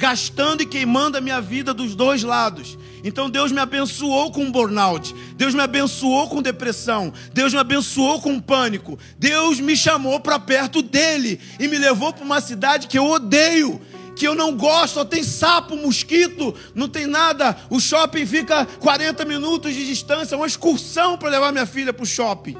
[0.00, 2.78] gastando e queimando a minha vida dos dois lados.
[3.04, 8.40] Então Deus me abençoou com burnout, Deus me abençoou com depressão, Deus me abençoou com
[8.40, 8.98] pânico.
[9.18, 13.78] Deus me chamou para perto dele e me levou para uma cidade que eu odeio,
[14.16, 17.54] que eu não gosto, só tem sapo, mosquito, não tem nada.
[17.68, 22.06] O shopping fica 40 minutos de distância, uma excursão para levar minha filha para o
[22.06, 22.56] shopping.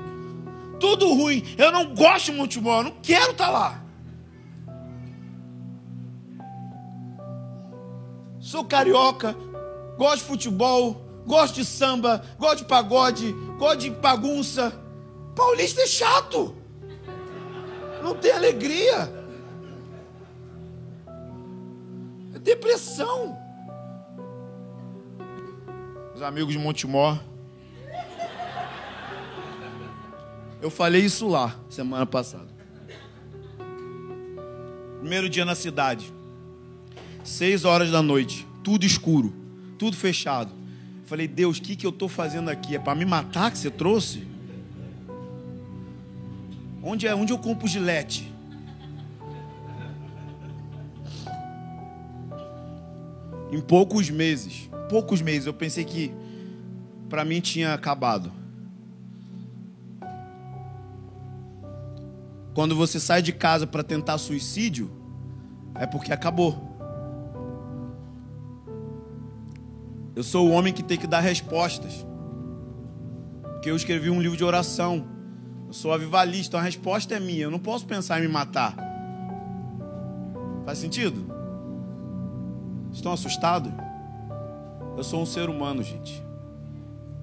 [0.79, 1.42] Tudo ruim.
[1.57, 3.89] Eu não gosto de Montemor, não quero estar tá lá.
[8.50, 9.36] Sou carioca,
[9.96, 14.72] gosto de futebol, gosto de samba, gosto de pagode, gosto de bagunça.
[15.36, 16.56] Paulista é chato.
[18.02, 19.08] Não tem alegria.
[22.34, 23.38] É depressão.
[26.12, 27.20] Os amigos de Montemor.
[30.60, 32.48] Eu falei isso lá semana passada.
[34.98, 36.19] Primeiro dia na cidade.
[37.22, 39.35] Seis horas da noite, tudo escuro,
[39.78, 40.52] tudo fechado.
[41.04, 42.76] Falei, Deus, o que, que eu estou fazendo aqui?
[42.76, 44.26] É para me matar que você trouxe?
[46.83, 47.14] Onde é?
[47.14, 48.33] Onde eu compro gilete?
[53.52, 56.12] Em poucos meses, poucos meses, eu pensei que
[57.09, 58.33] para mim tinha acabado.
[62.54, 64.90] Quando você sai de casa para tentar suicídio,
[65.75, 66.69] é porque acabou.
[70.15, 72.06] Eu sou o homem que tem que dar respostas.
[73.42, 75.06] Porque eu escrevi um livro de oração.
[75.67, 77.42] Eu sou avivalista, a resposta é minha.
[77.42, 78.75] Eu não posso pensar em me matar.
[80.65, 81.27] Faz sentido?
[82.92, 83.73] Estão assustados?
[84.96, 86.23] Eu sou um ser humano, gente.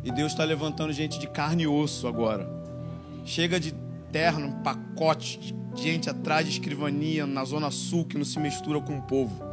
[0.03, 2.49] E Deus está levantando gente de carne e osso agora.
[3.25, 3.73] Chega de
[4.11, 8.97] terno, pacote de gente atrás de escrivania na Zona Sul que não se mistura com
[8.97, 9.46] o povo.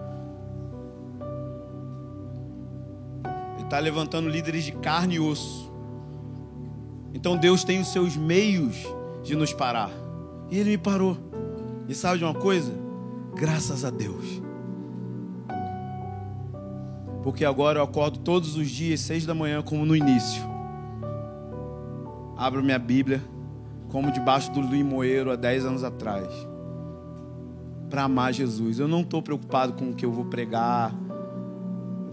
[3.65, 5.73] Está levantando líderes de carne e osso.
[7.13, 8.77] Então Deus tem os seus meios
[9.23, 9.91] de nos parar.
[10.51, 11.17] E Ele me parou.
[11.89, 12.73] E sabe de uma coisa?
[13.35, 14.43] Graças a Deus.
[17.23, 20.43] Porque agora eu acordo todos os dias, seis da manhã, como no início.
[22.37, 23.23] Abro minha Bíblia,
[23.89, 26.29] como debaixo do limoeiro há dez anos atrás.
[27.89, 28.79] Para amar Jesus.
[28.79, 30.95] Eu não estou preocupado com o que eu vou pregar.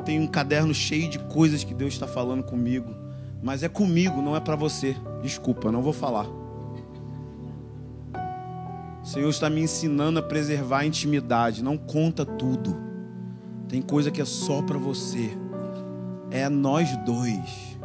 [0.04, 2.94] Tenho um caderno cheio de coisas que Deus está falando comigo.
[3.42, 4.96] Mas é comigo, não é para você.
[5.22, 6.28] Desculpa, não vou falar.
[9.02, 11.64] O Senhor está me ensinando a preservar a intimidade.
[11.64, 12.78] Não conta tudo.
[13.68, 15.32] Tem coisa que é só para você.
[16.30, 17.80] É nós dois.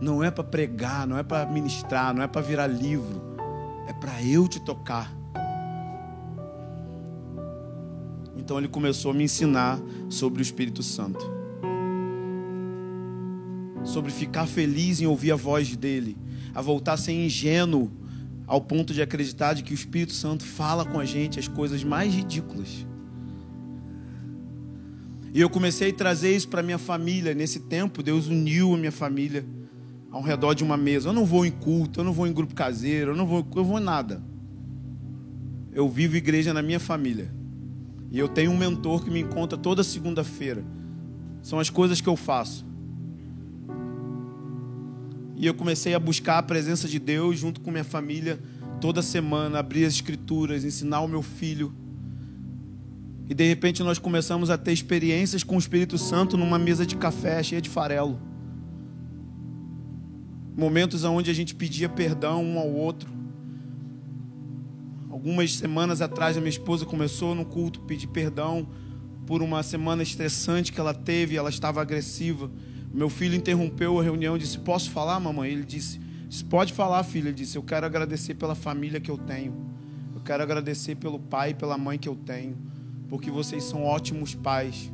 [0.00, 3.36] Não é para pregar, não é para ministrar, não é para virar livro.
[3.88, 5.12] É para eu te tocar.
[8.48, 9.78] Então ele começou a me ensinar
[10.08, 11.22] sobre o Espírito Santo.
[13.84, 16.16] Sobre ficar feliz em ouvir a voz dele,
[16.54, 17.92] a voltar a ser ingênuo
[18.46, 21.84] ao ponto de acreditar de que o Espírito Santo fala com a gente as coisas
[21.84, 22.86] mais ridículas.
[25.34, 27.34] E eu comecei a trazer isso para minha família.
[27.34, 29.44] Nesse tempo, Deus uniu a minha família
[30.10, 31.10] ao redor de uma mesa.
[31.10, 33.62] Eu não vou em culto, eu não vou em grupo caseiro, eu não vou, eu
[33.62, 34.22] vou em nada.
[35.70, 37.36] Eu vivo igreja na minha família.
[38.10, 40.64] E eu tenho um mentor que me encontra toda segunda-feira.
[41.42, 42.66] São as coisas que eu faço.
[45.36, 48.40] E eu comecei a buscar a presença de Deus junto com minha família
[48.80, 51.72] toda semana, abrir as escrituras, ensinar o meu filho.
[53.28, 56.96] E de repente nós começamos a ter experiências com o Espírito Santo numa mesa de
[56.96, 58.18] café cheia de farelo.
[60.56, 63.17] Momentos onde a gente pedia perdão um ao outro.
[65.18, 68.68] Algumas semanas atrás a minha esposa começou no culto pedir perdão
[69.26, 72.48] por uma semana estressante que ela teve, ela estava agressiva.
[72.94, 75.50] Meu filho interrompeu a reunião e disse: Posso falar, mamãe?
[75.50, 75.98] Ele disse:
[76.48, 77.26] Pode falar, filho.
[77.26, 79.56] Ele disse: Eu quero agradecer pela família que eu tenho.
[80.14, 82.56] Eu quero agradecer pelo pai e pela mãe que eu tenho.
[83.08, 84.92] Porque vocês são ótimos pais.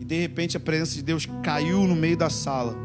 [0.00, 2.76] E de repente a presença de Deus caiu no meio da sala.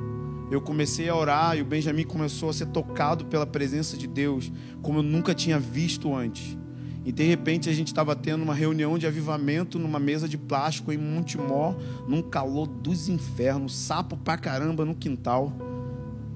[0.51, 4.51] Eu comecei a orar e o Benjamin começou a ser tocado pela presença de Deus,
[4.81, 6.57] como eu nunca tinha visto antes.
[7.05, 10.91] E de repente a gente estava tendo uma reunião de avivamento numa mesa de plástico
[10.91, 11.75] em Montemor,
[12.07, 15.51] num calor dos infernos, sapo pra caramba no quintal.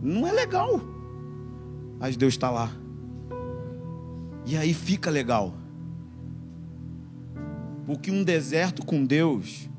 [0.01, 0.81] Não é legal.
[1.99, 2.71] Mas Deus está lá.
[4.45, 5.53] E aí fica legal.
[7.85, 9.69] Porque um deserto com Deus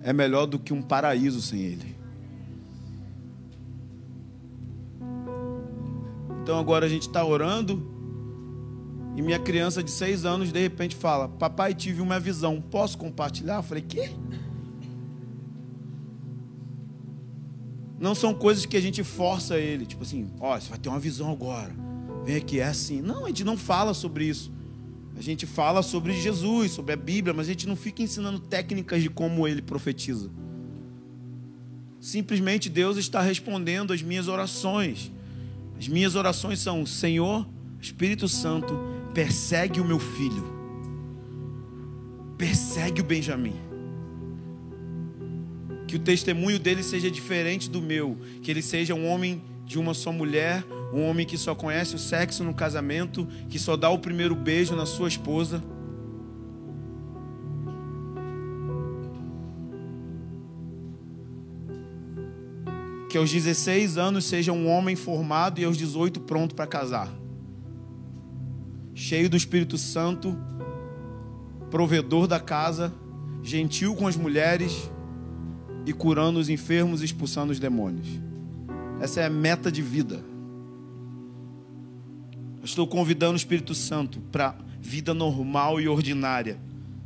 [0.00, 1.97] é melhor do que um paraíso sem Ele.
[6.48, 7.86] Então agora a gente está orando
[9.14, 13.56] e minha criança de seis anos, de repente, fala: Papai, tive uma visão, posso compartilhar?
[13.56, 14.12] Eu falei: Quê?
[18.00, 20.88] Não são coisas que a gente força ele, tipo assim: Ó, oh, você vai ter
[20.88, 21.70] uma visão agora,
[22.24, 23.02] vem aqui, é assim.
[23.02, 24.50] Não, a gente não fala sobre isso.
[25.18, 29.02] A gente fala sobre Jesus, sobre a Bíblia, mas a gente não fica ensinando técnicas
[29.02, 30.30] de como ele profetiza.
[32.00, 35.12] Simplesmente Deus está respondendo às minhas orações.
[35.78, 37.46] As minhas orações são: Senhor,
[37.80, 38.78] Espírito Santo,
[39.14, 40.44] persegue o meu filho,
[42.36, 43.54] persegue o Benjamim.
[45.86, 49.94] Que o testemunho dele seja diferente do meu, que ele seja um homem de uma
[49.94, 53.98] só mulher, um homem que só conhece o sexo no casamento, que só dá o
[53.98, 55.62] primeiro beijo na sua esposa.
[63.08, 67.12] Que aos 16 anos seja um homem formado e aos 18 pronto para casar
[68.98, 70.36] cheio do Espírito Santo,
[71.70, 72.92] provedor da casa,
[73.44, 74.90] gentil com as mulheres
[75.86, 78.08] e curando os enfermos e expulsando os demônios.
[79.00, 80.16] Essa é a meta de vida.
[82.58, 86.58] Eu estou convidando o Espírito Santo para vida normal e ordinária,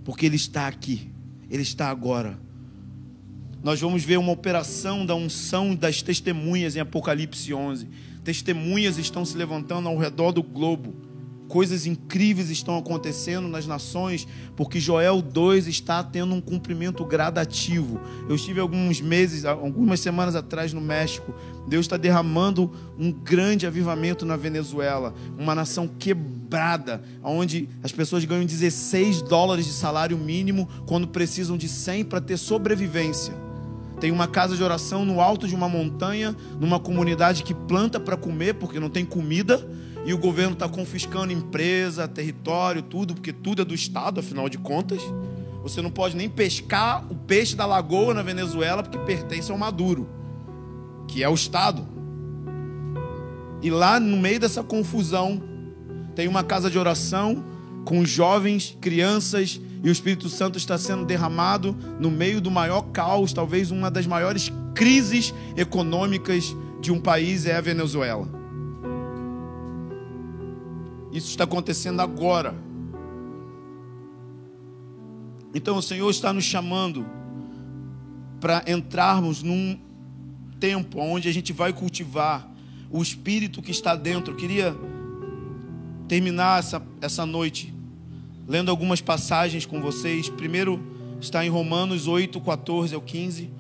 [0.02, 1.12] porque ele está aqui,
[1.50, 2.38] ele está agora.
[3.62, 7.88] Nós vamos ver uma operação da unção das testemunhas em Apocalipse 11.
[8.24, 10.94] Testemunhas estão se levantando ao redor do globo
[11.52, 18.00] coisas incríveis estão acontecendo nas nações, porque Joel 2 está tendo um cumprimento gradativo.
[18.26, 21.34] Eu estive alguns meses, algumas semanas atrás no México.
[21.68, 28.46] Deus está derramando um grande avivamento na Venezuela, uma nação quebrada, onde as pessoas ganham
[28.46, 33.41] 16 dólares de salário mínimo quando precisam de 100 para ter sobrevivência.
[34.02, 38.16] Tem uma casa de oração no alto de uma montanha, numa comunidade que planta para
[38.16, 39.64] comer, porque não tem comida,
[40.04, 44.58] e o governo está confiscando empresa, território, tudo, porque tudo é do Estado, afinal de
[44.58, 45.00] contas.
[45.62, 50.08] Você não pode nem pescar o peixe da lagoa na Venezuela, porque pertence ao Maduro,
[51.06, 51.86] que é o Estado.
[53.62, 55.40] E lá no meio dessa confusão,
[56.16, 57.44] tem uma casa de oração
[57.84, 63.32] com jovens, crianças, e o Espírito Santo está sendo derramado no meio do maior caos,
[63.32, 68.28] talvez uma das maiores crises econômicas de um país é a Venezuela.
[71.12, 72.54] Isso está acontecendo agora.
[75.54, 77.04] Então o Senhor está nos chamando
[78.40, 79.78] para entrarmos num
[80.60, 82.48] tempo onde a gente vai cultivar
[82.88, 84.32] o espírito que está dentro.
[84.32, 84.76] Eu queria
[86.06, 87.74] terminar essa, essa noite
[88.52, 90.28] lendo algumas passagens com vocês.
[90.28, 90.78] Primeiro
[91.18, 93.50] está em Romanos 8, 14 ao 15.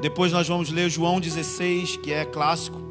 [0.00, 2.82] Depois nós vamos ler João 16, que é clássico.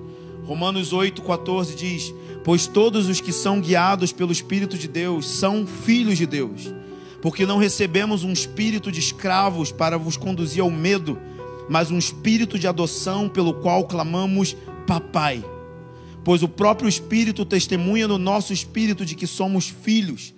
[0.45, 2.13] Romanos 8, 14 diz:
[2.45, 6.73] Pois todos os que são guiados pelo Espírito de Deus são filhos de Deus.
[7.21, 11.19] Porque não recebemos um espírito de escravos para vos conduzir ao medo
[11.69, 14.55] mas um espírito de adoção pelo qual clamamos
[14.85, 15.43] papai.
[16.23, 20.33] Pois o próprio Espírito testemunha no nosso espírito de que somos filhos.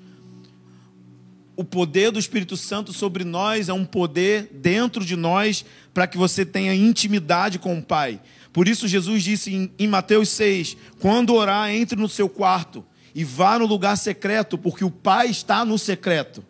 [1.55, 6.17] O poder do Espírito Santo sobre nós é um poder dentro de nós para que
[6.17, 8.19] você tenha intimidade com o Pai.
[8.51, 13.23] Por isso, Jesus disse em, em Mateus 6: Quando orar, entre no seu quarto e
[13.23, 16.43] vá no lugar secreto, porque o Pai está no secreto.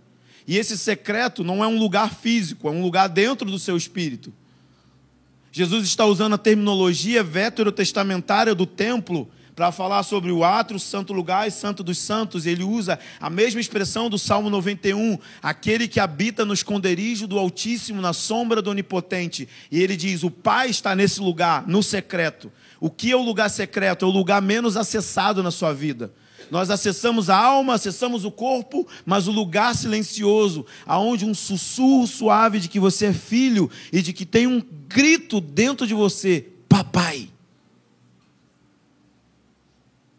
[0.48, 4.34] E esse secreto não é um lugar físico, é um lugar dentro do seu espírito.
[5.56, 11.48] Jesus está usando a terminologia veterotestamentária do templo para falar sobre o átrio, santo lugar
[11.48, 12.48] e santo dos santos.
[12.48, 18.02] Ele usa a mesma expressão do Salmo 91, aquele que habita no esconderijo do Altíssimo,
[18.02, 19.48] na sombra do Onipotente.
[19.72, 22.52] E ele diz: o Pai está nesse lugar, no secreto.
[22.80, 24.06] O que é o lugar secreto?
[24.06, 26.12] É o lugar menos acessado na sua vida.
[26.54, 32.60] Nós acessamos a alma, acessamos o corpo, mas o lugar silencioso, aonde um sussurro suave
[32.60, 37.28] de que você é filho e de que tem um grito dentro de você, papai.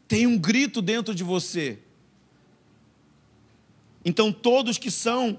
[0.09, 1.79] Tem um grito dentro de você.
[4.05, 5.39] Então todos que são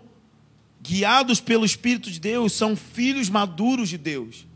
[0.82, 4.48] guiados pelo Espírito de Deus são filhos maduros de Deus.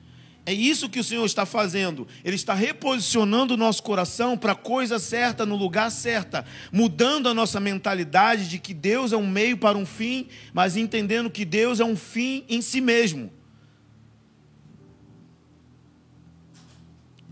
[0.49, 2.07] É isso que o Senhor está fazendo.
[2.25, 7.35] Ele está reposicionando o nosso coração para a coisa certa, no lugar certa, mudando a
[7.35, 11.79] nossa mentalidade de que Deus é um meio para um fim, mas entendendo que Deus
[11.79, 13.31] é um fim em si mesmo.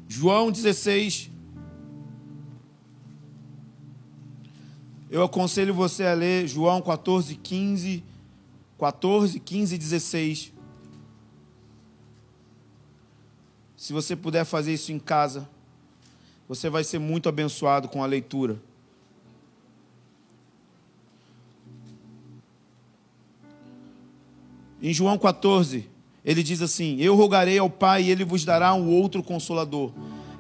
[0.08, 1.32] João 16.
[5.10, 8.04] Eu aconselho você a ler João 14, 15,
[8.78, 10.57] 14, 15 e 16.
[13.78, 15.48] Se você puder fazer isso em casa,
[16.50, 18.60] você vai ser muito abençoado com a leitura.
[24.82, 25.88] Em João 14,
[26.26, 29.92] ele diz assim: Eu rogarei ao Pai e ele vos dará um outro consolador,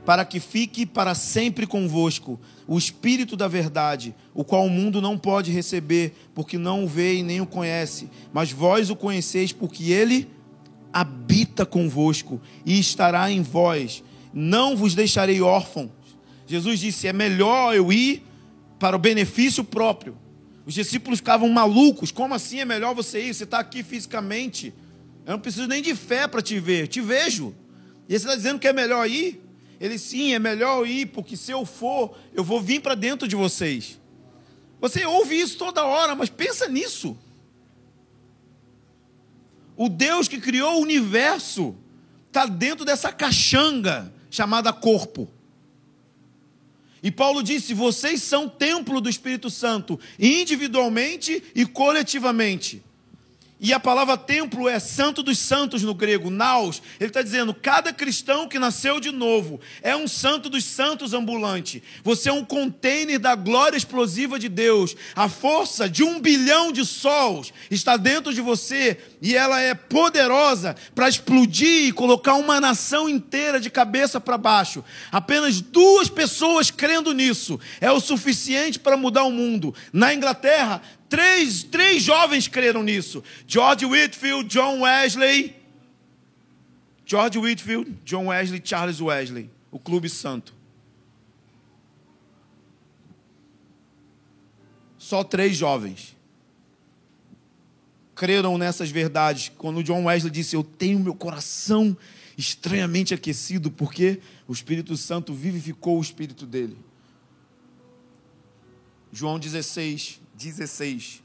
[0.03, 5.15] para que fique para sempre convosco o Espírito da Verdade, o qual o mundo não
[5.15, 9.91] pode receber, porque não o vê e nem o conhece, mas vós o conheceis, porque
[9.91, 10.27] ele
[10.91, 14.03] habita convosco e estará em vós.
[14.33, 15.89] Não vos deixarei órfãos.
[16.45, 18.23] Jesus disse: é melhor eu ir
[18.79, 20.17] para o benefício próprio.
[20.65, 22.11] Os discípulos ficavam malucos.
[22.11, 23.33] Como assim é melhor você ir?
[23.33, 24.73] Você está aqui fisicamente.
[25.25, 26.87] Eu não preciso nem de fé para te ver.
[26.87, 27.55] Te vejo.
[28.07, 29.41] E você está dizendo que é melhor ir?
[29.79, 33.35] Ele sim, é melhor ir, porque se eu for, eu vou vir para dentro de
[33.35, 33.99] vocês.
[34.79, 37.17] Você ouve isso toda hora, mas pensa nisso.
[39.77, 41.75] O Deus que criou o universo
[42.27, 45.29] está dentro dessa caixanga chamada corpo.
[47.03, 52.83] E Paulo disse: vocês são templo do Espírito Santo, individualmente e coletivamente.
[53.59, 56.79] E a palavra templo é santo dos santos no grego, naus.
[56.99, 61.81] Ele está dizendo: cada cristão que nasceu de novo é um santo dos santos ambulante.
[62.03, 64.95] Você é um container da glória explosiva de Deus.
[65.15, 70.75] A força de um bilhão de sols está dentro de você e ela é poderosa
[70.93, 74.83] para explodir e colocar uma nação inteira de cabeça para baixo.
[75.11, 79.73] Apenas duas pessoas crendo nisso é o suficiente para mudar o mundo.
[79.91, 80.79] Na Inglaterra,
[81.09, 85.55] Três, três jovens creram nisso: George Whitfield, John Wesley.
[87.05, 90.53] George Whitfield, John Wesley, Charles Wesley, o Clube Santo.
[94.97, 96.17] Só três jovens
[98.13, 99.49] creram nessas verdades.
[99.57, 101.95] Quando John Wesley disse: Eu tenho meu coração
[102.37, 106.77] estranhamente aquecido, porque o Espírito Santo vivificou o espírito dele.
[109.11, 111.23] João 16, 16.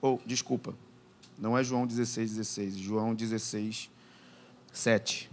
[0.00, 0.74] Ou, oh, desculpa,
[1.38, 3.90] não é João 16, 16, João 16,
[4.72, 5.30] 7.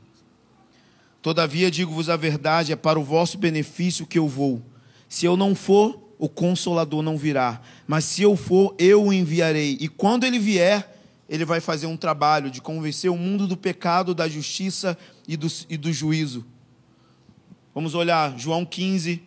[1.22, 4.62] Todavia digo-vos a verdade, é para o vosso benefício que eu vou.
[5.08, 7.62] Se eu não for, o consolador não virá.
[7.86, 9.78] Mas se eu for, eu o enviarei.
[9.80, 10.97] E quando ele vier,
[11.28, 14.97] ele vai fazer um trabalho de convencer o mundo do pecado, da justiça
[15.28, 16.45] e do, e do juízo.
[17.74, 19.22] Vamos olhar João 15,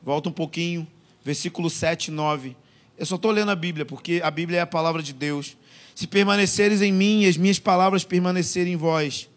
[0.00, 0.86] volta um pouquinho,
[1.24, 2.56] versículo 7 e 9.
[2.96, 5.56] Eu só estou lendo a Bíblia, porque a Bíblia é a palavra de Deus.
[5.92, 9.28] Se permaneceres em mim e as minhas palavras permanecerem em vós,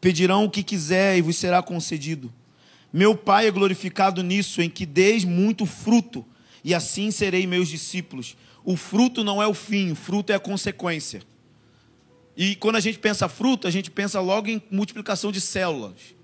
[0.00, 2.32] pedirão o que quiser e vos será concedido.
[2.90, 6.24] Meu Pai é glorificado nisso, em que deis muito fruto,
[6.64, 8.34] e assim serei meus discípulos.
[8.64, 11.20] O fruto não é o fim, o fruto é a consequência.
[12.34, 16.14] E quando a gente pensa fruto, a gente pensa logo em multiplicação de células.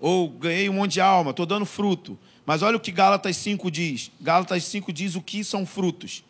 [0.00, 2.18] Ou ganhei um monte de alma, estou dando fruto.
[2.46, 4.10] Mas olha o que Gálatas 5 diz.
[4.20, 6.24] Gálatas 5 diz o que são frutos.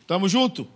[0.00, 0.68] Estamos junto?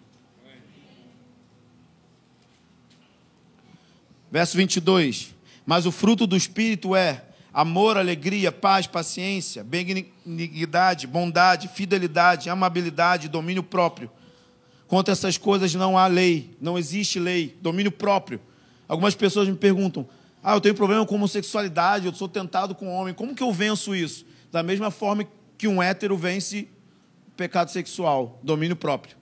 [4.30, 5.34] Verso 22.
[5.66, 13.62] Mas o fruto do Espírito é amor, alegria, paz, paciência, benignidade, bondade, fidelidade, amabilidade, domínio
[13.62, 14.10] próprio.
[14.88, 18.40] Contra essas coisas não há lei, não existe lei, domínio próprio.
[18.90, 20.04] Algumas pessoas me perguntam:
[20.42, 23.14] ah, eu tenho problema com homossexualidade, eu sou tentado com homem.
[23.14, 24.26] Como que eu venço isso?
[24.50, 25.24] Da mesma forma
[25.56, 26.68] que um hétero vence
[27.36, 29.16] pecado sexual, domínio próprio.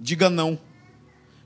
[0.00, 0.58] Diga não.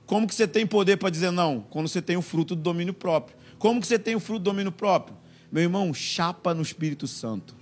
[0.07, 1.61] Como que você tem poder para dizer não?
[1.69, 3.37] Quando você tem o fruto do domínio próprio.
[3.59, 5.15] Como que você tem o fruto do domínio próprio?
[5.51, 7.55] Meu irmão, chapa no Espírito Santo.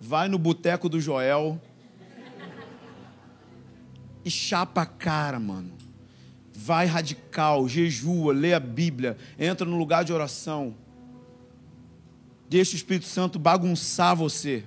[0.00, 1.60] Vai no boteco do Joel
[4.24, 5.77] e chapa a cara, mano
[6.60, 10.74] vai radical, jejua, lê a Bíblia, entra no lugar de oração.
[12.50, 14.64] Deixa o Espírito Santo bagunçar você.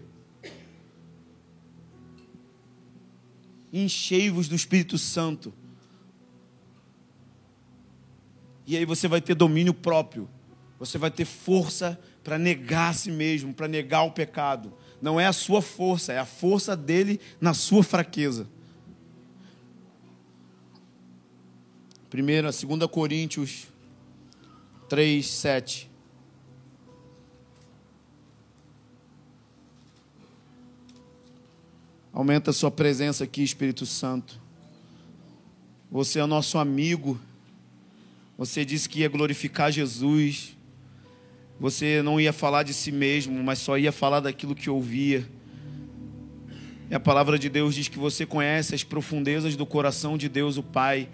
[3.74, 5.54] Enchei-vos do Espírito Santo.
[8.66, 10.30] E aí você vai ter domínio próprio.
[10.80, 14.74] Você vai ter força para negar a si mesmo, para negar o pecado.
[15.02, 18.48] Não é a sua força, é a força dele na sua fraqueza.
[22.12, 23.68] Primeira, 2 Coríntios
[24.90, 25.90] 3, 7.
[32.12, 34.38] Aumenta a sua presença aqui, Espírito Santo.
[35.90, 37.18] Você é nosso amigo.
[38.38, 40.58] Você disse que ia glorificar Jesus.
[41.62, 45.26] Você não ia falar de si mesmo, mas só ia falar daquilo que ouvia.
[46.90, 50.58] E a palavra de Deus diz que você conhece as profundezas do coração de Deus,
[50.58, 51.08] o Pai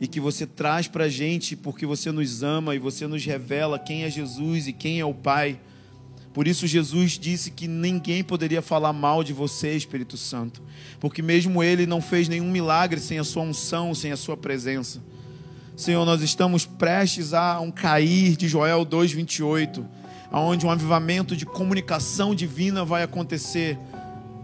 [0.00, 3.78] e que você traz para a gente porque você nos ama e você nos revela
[3.78, 5.60] quem é Jesus e quem é o Pai.
[6.32, 10.62] Por isso, Jesus disse que ninguém poderia falar mal de você, Espírito Santo,
[10.98, 15.02] porque mesmo Ele não fez nenhum milagre sem a Sua unção, sem a Sua presença.
[15.76, 19.84] Senhor, nós estamos prestes a um cair de Joel 2,28,
[20.32, 23.78] onde um avivamento de comunicação divina vai acontecer.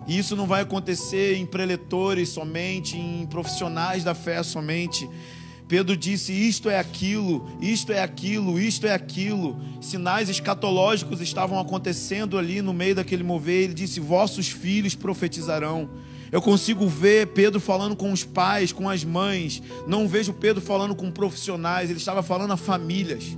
[0.07, 5.09] E isso não vai acontecer em preletores somente, em profissionais da fé somente,
[5.69, 9.61] Pedro disse: Isto é aquilo, isto é aquilo, isto é aquilo.
[9.81, 13.65] Sinais escatológicos estavam acontecendo ali no meio daquele mover.
[13.65, 15.89] Ele disse: Vossos filhos profetizarão.
[16.33, 19.63] Eu consigo ver Pedro falando com os pais, com as mães.
[19.87, 21.91] Não vejo Pedro falando com profissionais.
[21.91, 23.37] Ele estava falando a famílias.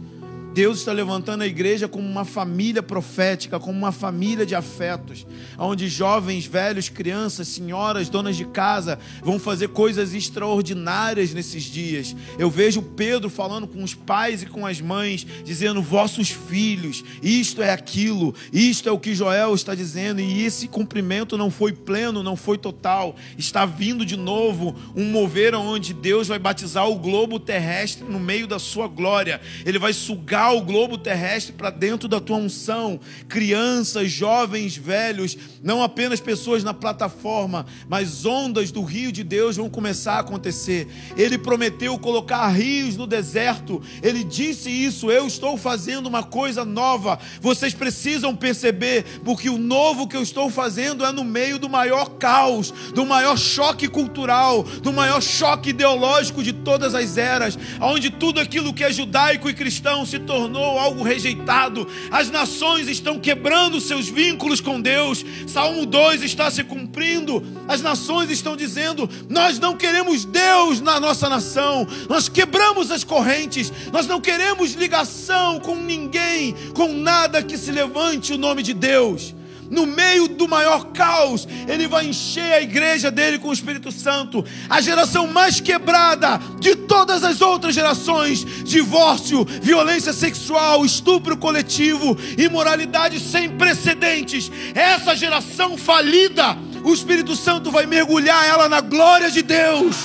[0.53, 5.25] Deus está levantando a igreja como uma família profética, como uma família de afetos,
[5.57, 12.17] onde jovens, velhos, crianças, senhoras, donas de casa vão fazer coisas extraordinárias nesses dias.
[12.37, 17.63] Eu vejo Pedro falando com os pais e com as mães, dizendo: Vossos filhos, isto
[17.63, 22.25] é aquilo, isto é o que Joel está dizendo, e esse cumprimento não foi pleno,
[22.25, 23.15] não foi total.
[23.39, 28.49] Está vindo de novo um mover onde Deus vai batizar o globo terrestre no meio
[28.49, 32.99] da sua glória, ele vai sugar colocar o globo terrestre para dentro da tua unção.
[33.29, 39.69] Crianças, jovens, velhos, não apenas pessoas na plataforma, mas ondas do rio de Deus vão
[39.69, 40.89] começar a acontecer.
[41.17, 43.83] Ele prometeu colocar rios no deserto.
[44.03, 47.19] Ele disse isso: Eu estou fazendo uma coisa nova.
[47.41, 52.11] Vocês precisam perceber, porque o novo que eu estou fazendo é no meio do maior
[52.19, 58.41] caos, do maior choque cultural, do maior choque ideológico de todas as eras, onde tudo
[58.41, 61.89] aquilo que é judaico e cristão se tornou algo rejeitado.
[62.09, 65.25] As nações estão quebrando seus vínculos com Deus.
[65.45, 67.43] Salmo 2 está se cumprindo.
[67.67, 71.85] As nações estão dizendo: Nós não queremos Deus na nossa nação.
[72.09, 73.73] Nós quebramos as correntes.
[73.93, 79.35] Nós não queremos ligação com ninguém, com nada que se levante o nome de Deus
[79.71, 84.45] no meio do maior caos, Ele vai encher a igreja dele com o Espírito Santo.
[84.69, 93.21] A geração mais quebrada de todas as outras gerações: divórcio, violência sexual, estupro coletivo, imoralidade
[93.21, 94.51] sem precedentes.
[94.75, 99.97] Essa geração falida, o Espírito Santo vai mergulhar ela na glória de Deus.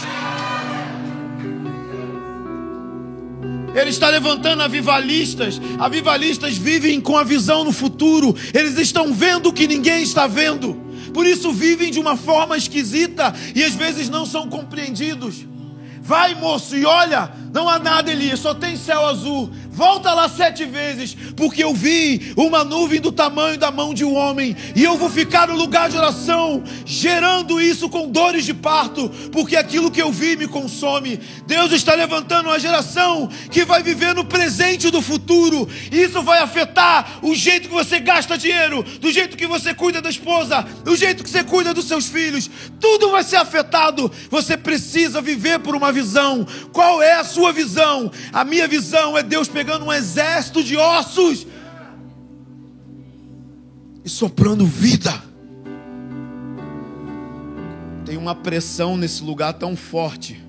[3.76, 5.62] Ele está levantando avivalistas.
[5.78, 8.36] Avivalistas vivem com a visão no futuro.
[8.54, 10.74] Eles estão vendo o que ninguém está vendo.
[11.14, 15.46] Por isso vivem de uma forma esquisita e às vezes não são compreendidos.
[16.02, 19.50] Vai, moço, e olha, não há nada, Elias, só tem céu azul.
[19.76, 24.16] Volta lá sete vezes, porque eu vi uma nuvem do tamanho da mão de um
[24.16, 29.10] homem, e eu vou ficar no lugar de oração, gerando isso com dores de parto,
[29.34, 31.20] porque aquilo que eu vi me consome.
[31.46, 37.20] Deus está levantando uma geração que vai viver no presente do futuro, isso vai afetar
[37.22, 41.22] o jeito que você gasta dinheiro, do jeito que você cuida da esposa, do jeito
[41.22, 42.50] que você cuida dos seus filhos,
[42.80, 44.10] tudo vai ser afetado.
[44.30, 46.48] Você precisa viver por uma visão.
[46.72, 48.10] Qual é a sua visão?
[48.32, 51.48] A minha visão é Deus pegar pegando um exército de ossos
[54.04, 55.12] e soprando vida.
[58.06, 60.40] Tem uma pressão nesse lugar tão forte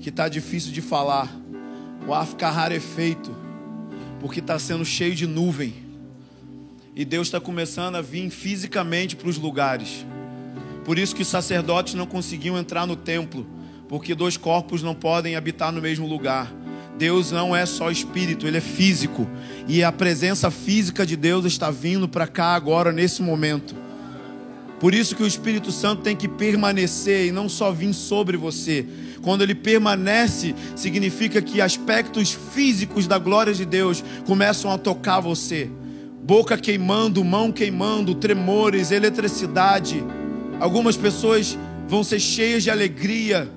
[0.00, 1.30] que está difícil de falar.
[2.06, 3.36] O ar fica rarefeito,
[4.18, 5.74] porque está sendo cheio de nuvem.
[6.96, 10.06] E Deus está começando a vir fisicamente para os lugares.
[10.86, 13.46] Por isso que os sacerdotes não conseguiam entrar no templo,
[13.90, 16.50] porque dois corpos não podem habitar no mesmo lugar.
[16.98, 19.28] Deus não é só espírito, ele é físico.
[19.68, 23.74] E a presença física de Deus está vindo para cá agora, nesse momento.
[24.80, 28.86] Por isso que o Espírito Santo tem que permanecer e não só vir sobre você.
[29.22, 35.68] Quando ele permanece, significa que aspectos físicos da glória de Deus começam a tocar você.
[36.22, 40.04] Boca queimando, mão queimando, tremores, eletricidade.
[40.60, 43.50] Algumas pessoas vão ser cheias de alegria,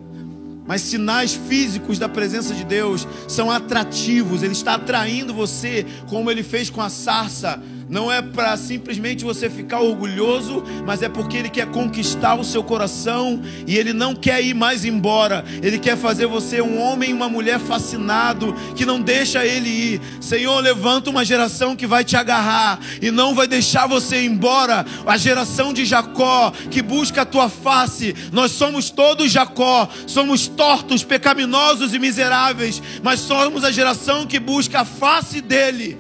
[0.71, 6.43] mas sinais físicos da presença de Deus são atrativos, Ele está atraindo você, como Ele
[6.43, 7.61] fez com a sarça
[7.91, 12.63] não é para simplesmente você ficar orgulhoso, mas é porque Ele quer conquistar o seu
[12.63, 15.43] coração e Ele não quer ir mais embora.
[15.61, 20.01] Ele quer fazer você um homem e uma mulher fascinado, que não deixa Ele ir.
[20.21, 24.85] Senhor, levanta uma geração que vai te agarrar e não vai deixar você ir embora.
[25.05, 28.15] A geração de Jacó que busca a tua face.
[28.31, 34.79] Nós somos todos Jacó, somos tortos, pecaminosos e miseráveis, mas somos a geração que busca
[34.79, 35.97] a face dele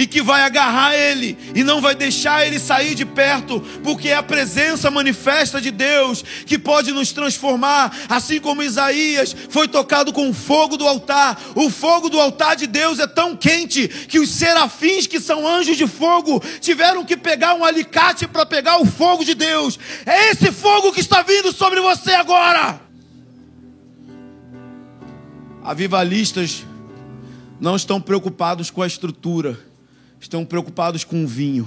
[0.00, 4.14] e que vai agarrar ele e não vai deixar ele sair de perto, porque é
[4.14, 10.30] a presença manifesta de Deus que pode nos transformar, assim como Isaías foi tocado com
[10.30, 11.38] o fogo do altar.
[11.54, 15.76] O fogo do altar de Deus é tão quente que os serafins, que são anjos
[15.76, 19.78] de fogo, tiveram que pegar um alicate para pegar o fogo de Deus.
[20.06, 22.80] É esse fogo que está vindo sobre você agora.
[25.62, 26.64] Avivalistas
[27.60, 29.68] não estão preocupados com a estrutura
[30.20, 31.66] estão preocupados com o vinho.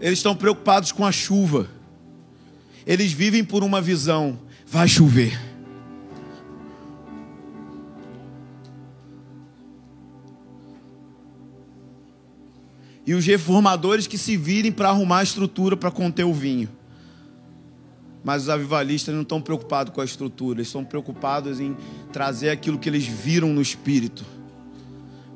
[0.00, 1.68] Eles estão preocupados com a chuva.
[2.86, 5.38] Eles vivem por uma visão: vai chover.
[13.06, 16.68] E os reformadores que se virem para arrumar a estrutura para conter o vinho.
[18.22, 21.74] Mas os avivalistas não estão preocupados com a estrutura, eles estão preocupados em
[22.12, 24.37] trazer aquilo que eles viram no espírito.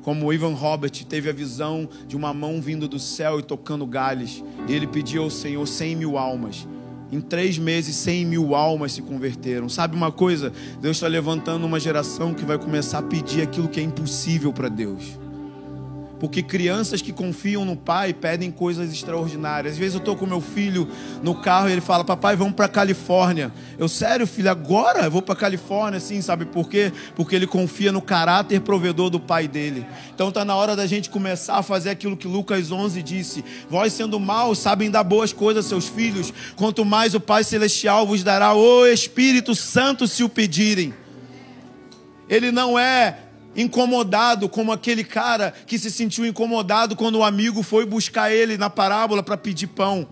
[0.03, 4.43] Como Ivan Robert teve a visão de uma mão vindo do céu e tocando galhos,
[4.67, 6.67] e ele pediu ao Senhor cem mil almas.
[7.11, 9.69] Em três meses, cem mil almas se converteram.
[9.69, 10.51] Sabe uma coisa?
[10.81, 14.69] Deus está levantando uma geração que vai começar a pedir aquilo que é impossível para
[14.69, 15.22] Deus
[16.23, 19.73] Porque crianças que confiam no pai pedem coisas extraordinárias.
[19.73, 20.87] Às vezes eu estou com meu filho
[21.21, 23.51] no carro e ele fala: Papai, vamos para Califórnia.
[23.77, 26.93] Eu, sério, filho, agora eu vou para Califórnia, sim, sabe por quê?
[27.13, 29.85] Porque ele confia no caráter provedor do pai dele.
[30.15, 33.91] Então está na hora da gente começar a fazer aquilo que Lucas 11 disse: Vós
[33.91, 38.23] sendo maus, sabem dar boas coisas a seus filhos, quanto mais o Pai Celestial vos
[38.23, 40.93] dará o Espírito Santo se o pedirem.
[42.29, 43.22] Ele não é
[43.55, 48.69] incomodado como aquele cara que se sentiu incomodado quando o amigo foi buscar ele na
[48.69, 50.07] parábola para pedir pão.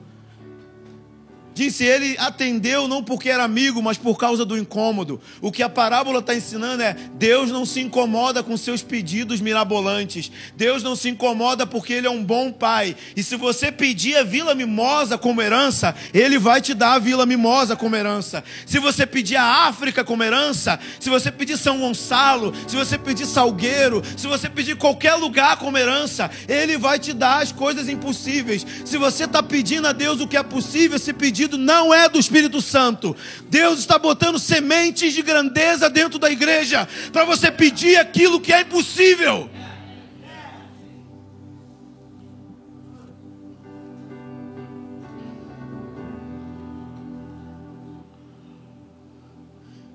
[1.61, 5.21] Disse ele atendeu não porque era amigo, mas por causa do incômodo.
[5.39, 10.31] O que a parábola está ensinando é: Deus não se incomoda com seus pedidos mirabolantes.
[10.57, 12.95] Deus não se incomoda porque Ele é um bom pai.
[13.15, 17.27] E se você pedir a Vila Mimosa como herança, Ele vai te dar a Vila
[17.27, 18.43] Mimosa como herança.
[18.65, 23.27] Se você pedir a África como herança, se você pedir São Gonçalo, se você pedir
[23.27, 28.65] Salgueiro, se você pedir qualquer lugar como herança, Ele vai te dar as coisas impossíveis.
[28.83, 32.19] Se você está pedindo a Deus o que é possível, se pedir não é do
[32.19, 33.15] Espírito Santo.
[33.49, 38.61] Deus está botando sementes de grandeza dentro da igreja para você pedir aquilo que é
[38.61, 39.49] impossível.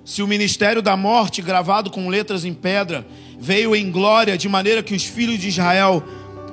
[0.07, 3.05] Se o ministério da morte, gravado com letras em pedra,
[3.37, 6.01] veio em glória, de maneira que os filhos de Israel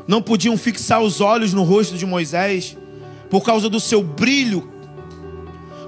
[0.08, 2.76] não podiam fixar os olhos no rosto de Moisés,
[3.30, 4.73] por causa do seu brilho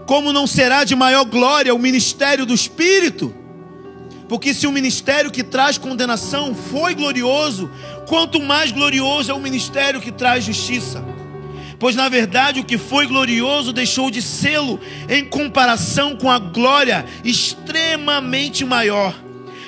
[0.06, 3.34] como não será de maior glória o ministério do Espírito?
[4.28, 7.70] Porque se o ministério que traz condenação foi glorioso,
[8.06, 11.04] quanto mais glorioso é o ministério que traz justiça.
[11.78, 17.04] Pois na verdade o que foi glorioso deixou de sê-lo em comparação com a glória
[17.22, 19.25] extremamente maior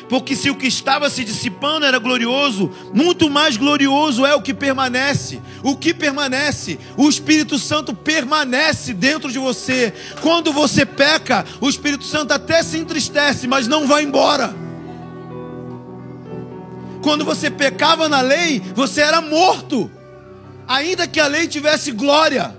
[0.08, 4.54] porque se o que estava se dissipando era glorioso, muito mais glorioso é o que
[4.54, 5.40] permanece.
[5.62, 6.78] O que permanece?
[6.96, 9.92] O Espírito Santo permanece dentro de você.
[10.22, 14.54] Quando você peca, o Espírito Santo até se entristece, mas não vai embora.
[17.02, 19.90] Quando você pecava na lei, você era morto,
[20.66, 22.56] ainda que a lei tivesse glória.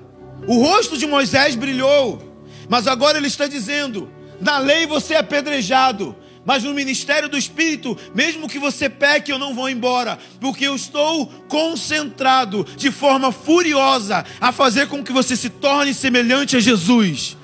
[0.48, 2.22] O rosto de Moisés brilhou,
[2.70, 6.16] mas agora ele está dizendo: na lei você é apedrejado,
[6.50, 10.76] mas no ministério do Espírito, mesmo que você peque, eu não vou embora, porque eu
[10.76, 17.38] estou concentrado de forma furiosa a fazer com que você se torne semelhante a Jesus.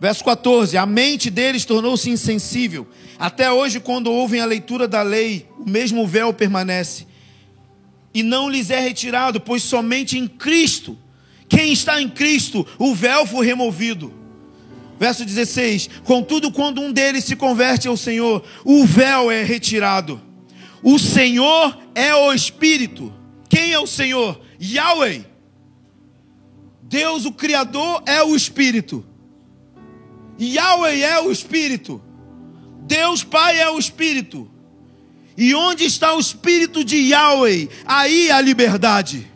[0.00, 2.88] Verso 14: A mente deles tornou-se insensível.
[3.18, 7.06] Até hoje, quando ouvem a leitura da lei, o mesmo véu permanece.
[8.14, 10.98] E não lhes é retirado, pois somente em Cristo,
[11.50, 14.17] quem está em Cristo, o véu foi removido.
[14.98, 20.20] Verso 16: Contudo, quando um deles se converte ao Senhor, o véu é retirado.
[20.82, 23.12] O Senhor é o Espírito.
[23.48, 24.40] Quem é o Senhor?
[24.60, 25.24] Yahweh.
[26.82, 29.04] Deus, o Criador, é o Espírito.
[30.40, 32.02] Yahweh é o Espírito.
[32.82, 34.50] Deus Pai é o Espírito.
[35.36, 37.68] E onde está o Espírito de Yahweh?
[37.84, 39.30] Aí a liberdade.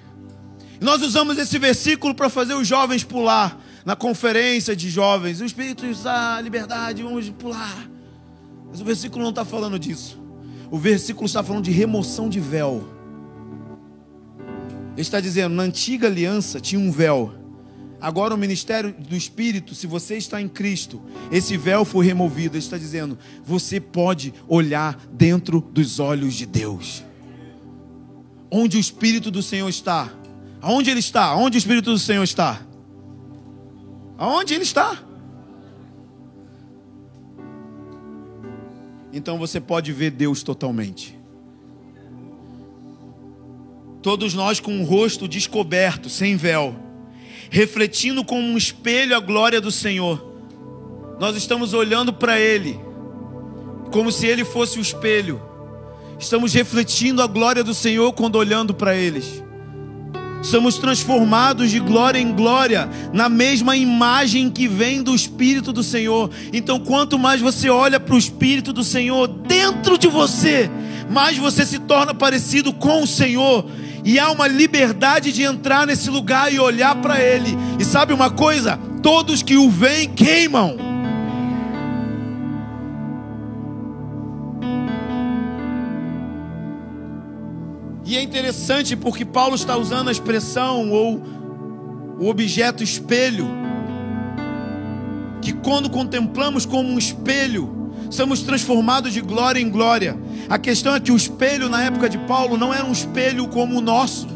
[0.80, 5.85] Nós usamos esse versículo para fazer os jovens pular na conferência de jovens, o Espírito
[5.87, 7.89] está liberdade, vamos pular.
[8.70, 10.20] Mas o versículo não está falando disso.
[10.70, 12.89] O versículo está falando de remoção de véu.
[14.93, 17.35] Ele está dizendo, na antiga aliança tinha um véu.
[18.01, 22.57] Agora o ministério do Espírito, se você está em Cristo, esse véu foi removido.
[22.57, 27.05] Ele está dizendo, você pode olhar dentro dos olhos de Deus.
[28.51, 30.12] Onde o Espírito do Senhor está?
[30.61, 31.35] Aonde ele está?
[31.35, 32.61] Onde o Espírito do Senhor está?
[34.18, 34.98] Aonde ele está?
[39.12, 41.18] Então você pode ver Deus totalmente.
[44.00, 46.74] Todos nós com o rosto descoberto, sem véu,
[47.50, 50.32] refletindo como um espelho a glória do Senhor.
[51.20, 52.80] Nós estamos olhando para Ele,
[53.92, 55.40] como se Ele fosse o espelho.
[56.18, 59.42] Estamos refletindo a glória do Senhor quando olhando para eles
[60.43, 66.30] somos transformados de glória em glória, na mesma imagem que vem do Espírito do Senhor.
[66.53, 70.68] Então, quanto mais você olha para o Espírito do Senhor dentro de você,
[71.09, 73.64] mais você se torna parecido com o Senhor.
[74.05, 77.57] E há uma liberdade de entrar nesse lugar e olhar para Ele.
[77.78, 78.76] E sabe uma coisa?
[79.01, 80.91] Todos que o veem queimam.
[88.12, 91.22] E é interessante porque Paulo está usando a expressão ou
[92.20, 93.48] o objeto espelho,
[95.40, 100.14] que quando contemplamos como um espelho, somos transformados de glória em glória.
[100.50, 103.78] A questão é que o espelho na época de Paulo não era um espelho como
[103.78, 104.28] o nosso.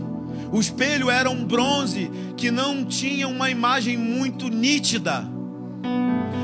[0.50, 5.36] O espelho era um bronze que não tinha uma imagem muito nítida.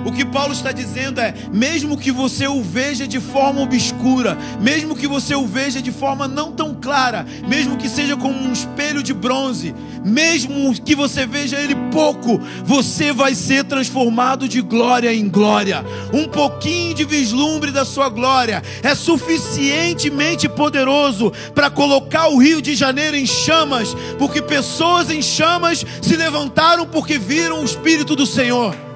[0.04, 4.96] O que Paulo está dizendo é: mesmo que você o veja de forma obscura, mesmo
[4.96, 9.02] que você o veja de forma não tão clara, mesmo que seja como um espelho
[9.02, 9.74] de bronze,
[10.04, 15.84] mesmo que você veja ele pouco, você vai ser transformado de glória em glória.
[16.12, 22.74] Um pouquinho de vislumbre da sua glória é suficientemente poderoso para colocar o Rio de
[22.74, 28.91] Janeiro em chamas, porque pessoas em chamas se levantaram porque viram o Espírito do Senhor.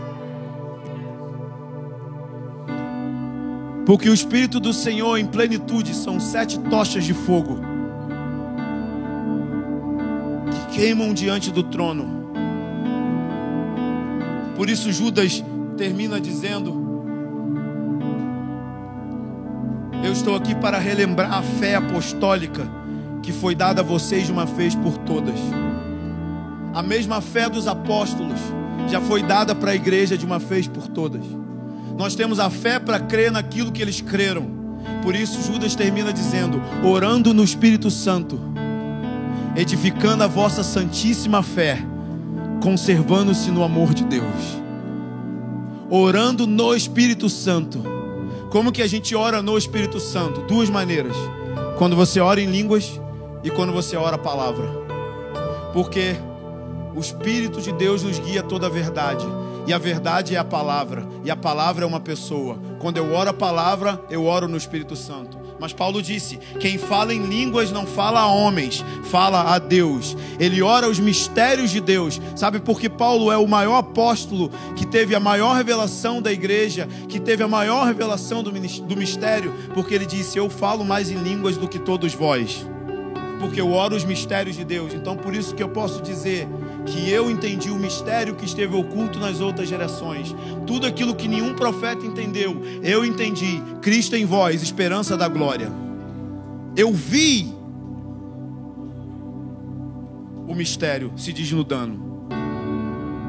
[3.87, 7.61] Porque o Espírito do Senhor em plenitude são sete tochas de fogo
[10.51, 12.27] que queimam diante do trono.
[14.57, 15.45] Por isso Judas
[15.77, 16.75] termina dizendo:
[20.03, 22.69] Eu estou aqui para relembrar a fé apostólica
[23.23, 25.39] que foi dada a vocês de uma vez por todas.
[26.75, 28.41] A mesma fé dos apóstolos
[28.89, 31.25] já foi dada para a igreja de uma vez por todas.
[31.97, 34.55] Nós temos a fé para crer naquilo que eles creram.
[35.03, 38.39] Por isso, Judas termina dizendo: orando no Espírito Santo,
[39.57, 41.79] edificando a vossa santíssima fé,
[42.63, 44.25] conservando-se no amor de Deus.
[45.89, 47.83] Orando no Espírito Santo.
[48.51, 50.43] Como que a gente ora no Espírito Santo?
[50.43, 51.17] Duas maneiras.
[51.79, 53.01] Quando você ora em línguas
[53.43, 54.67] e quando você ora a palavra.
[55.73, 56.17] Porque
[56.95, 59.27] o Espírito de Deus nos guia toda a verdade.
[59.67, 62.59] E a verdade é a palavra, e a palavra é uma pessoa.
[62.79, 65.47] Quando eu oro a palavra, eu oro no Espírito Santo.
[65.59, 70.17] Mas Paulo disse: quem fala em línguas não fala a homens, fala a Deus.
[70.39, 72.21] Ele ora os mistérios de Deus.
[72.35, 76.89] Sabe por que Paulo é o maior apóstolo que teve a maior revelação da igreja,
[77.09, 78.53] que teve a maior revelação do
[78.97, 79.53] mistério?
[79.75, 82.67] Porque ele disse: Eu falo mais em línguas do que todos vós.
[83.41, 84.95] Porque eu oro os mistérios de Deus.
[84.95, 86.49] Então, por isso que eu posso dizer
[86.87, 90.35] que eu entendi o mistério que esteve oculto nas outras gerações.
[90.67, 93.63] Tudo aquilo que nenhum profeta entendeu, eu entendi.
[93.83, 95.71] Cristo em vós, esperança da glória.
[96.77, 97.53] Eu vi
[100.47, 101.99] o mistério se desnudando.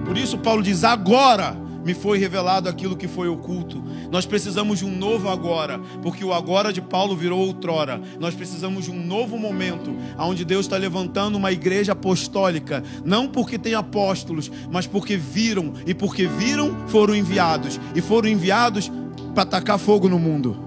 [0.05, 3.81] Por isso Paulo diz: agora me foi revelado aquilo que foi oculto.
[4.11, 8.01] Nós precisamos de um novo agora, porque o agora de Paulo virou outrora.
[8.19, 13.57] Nós precisamos de um novo momento, onde Deus está levantando uma igreja apostólica, não porque
[13.57, 18.91] tem apóstolos, mas porque viram, e porque viram, foram enviados, e foram enviados
[19.33, 20.57] para atacar fogo no mundo.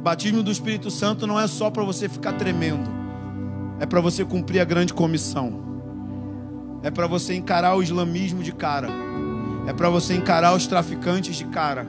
[0.00, 2.88] Batismo do Espírito Santo não é só para você ficar tremendo,
[3.80, 5.65] é para você cumprir a grande comissão
[6.86, 8.86] é para você encarar o islamismo de cara,
[9.66, 11.84] é para você encarar os traficantes de cara,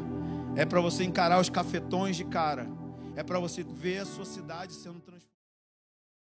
[0.55, 2.67] é para você encarar os cafetões de cara,
[3.15, 5.16] é para você ver a sua cidade sendo transformada.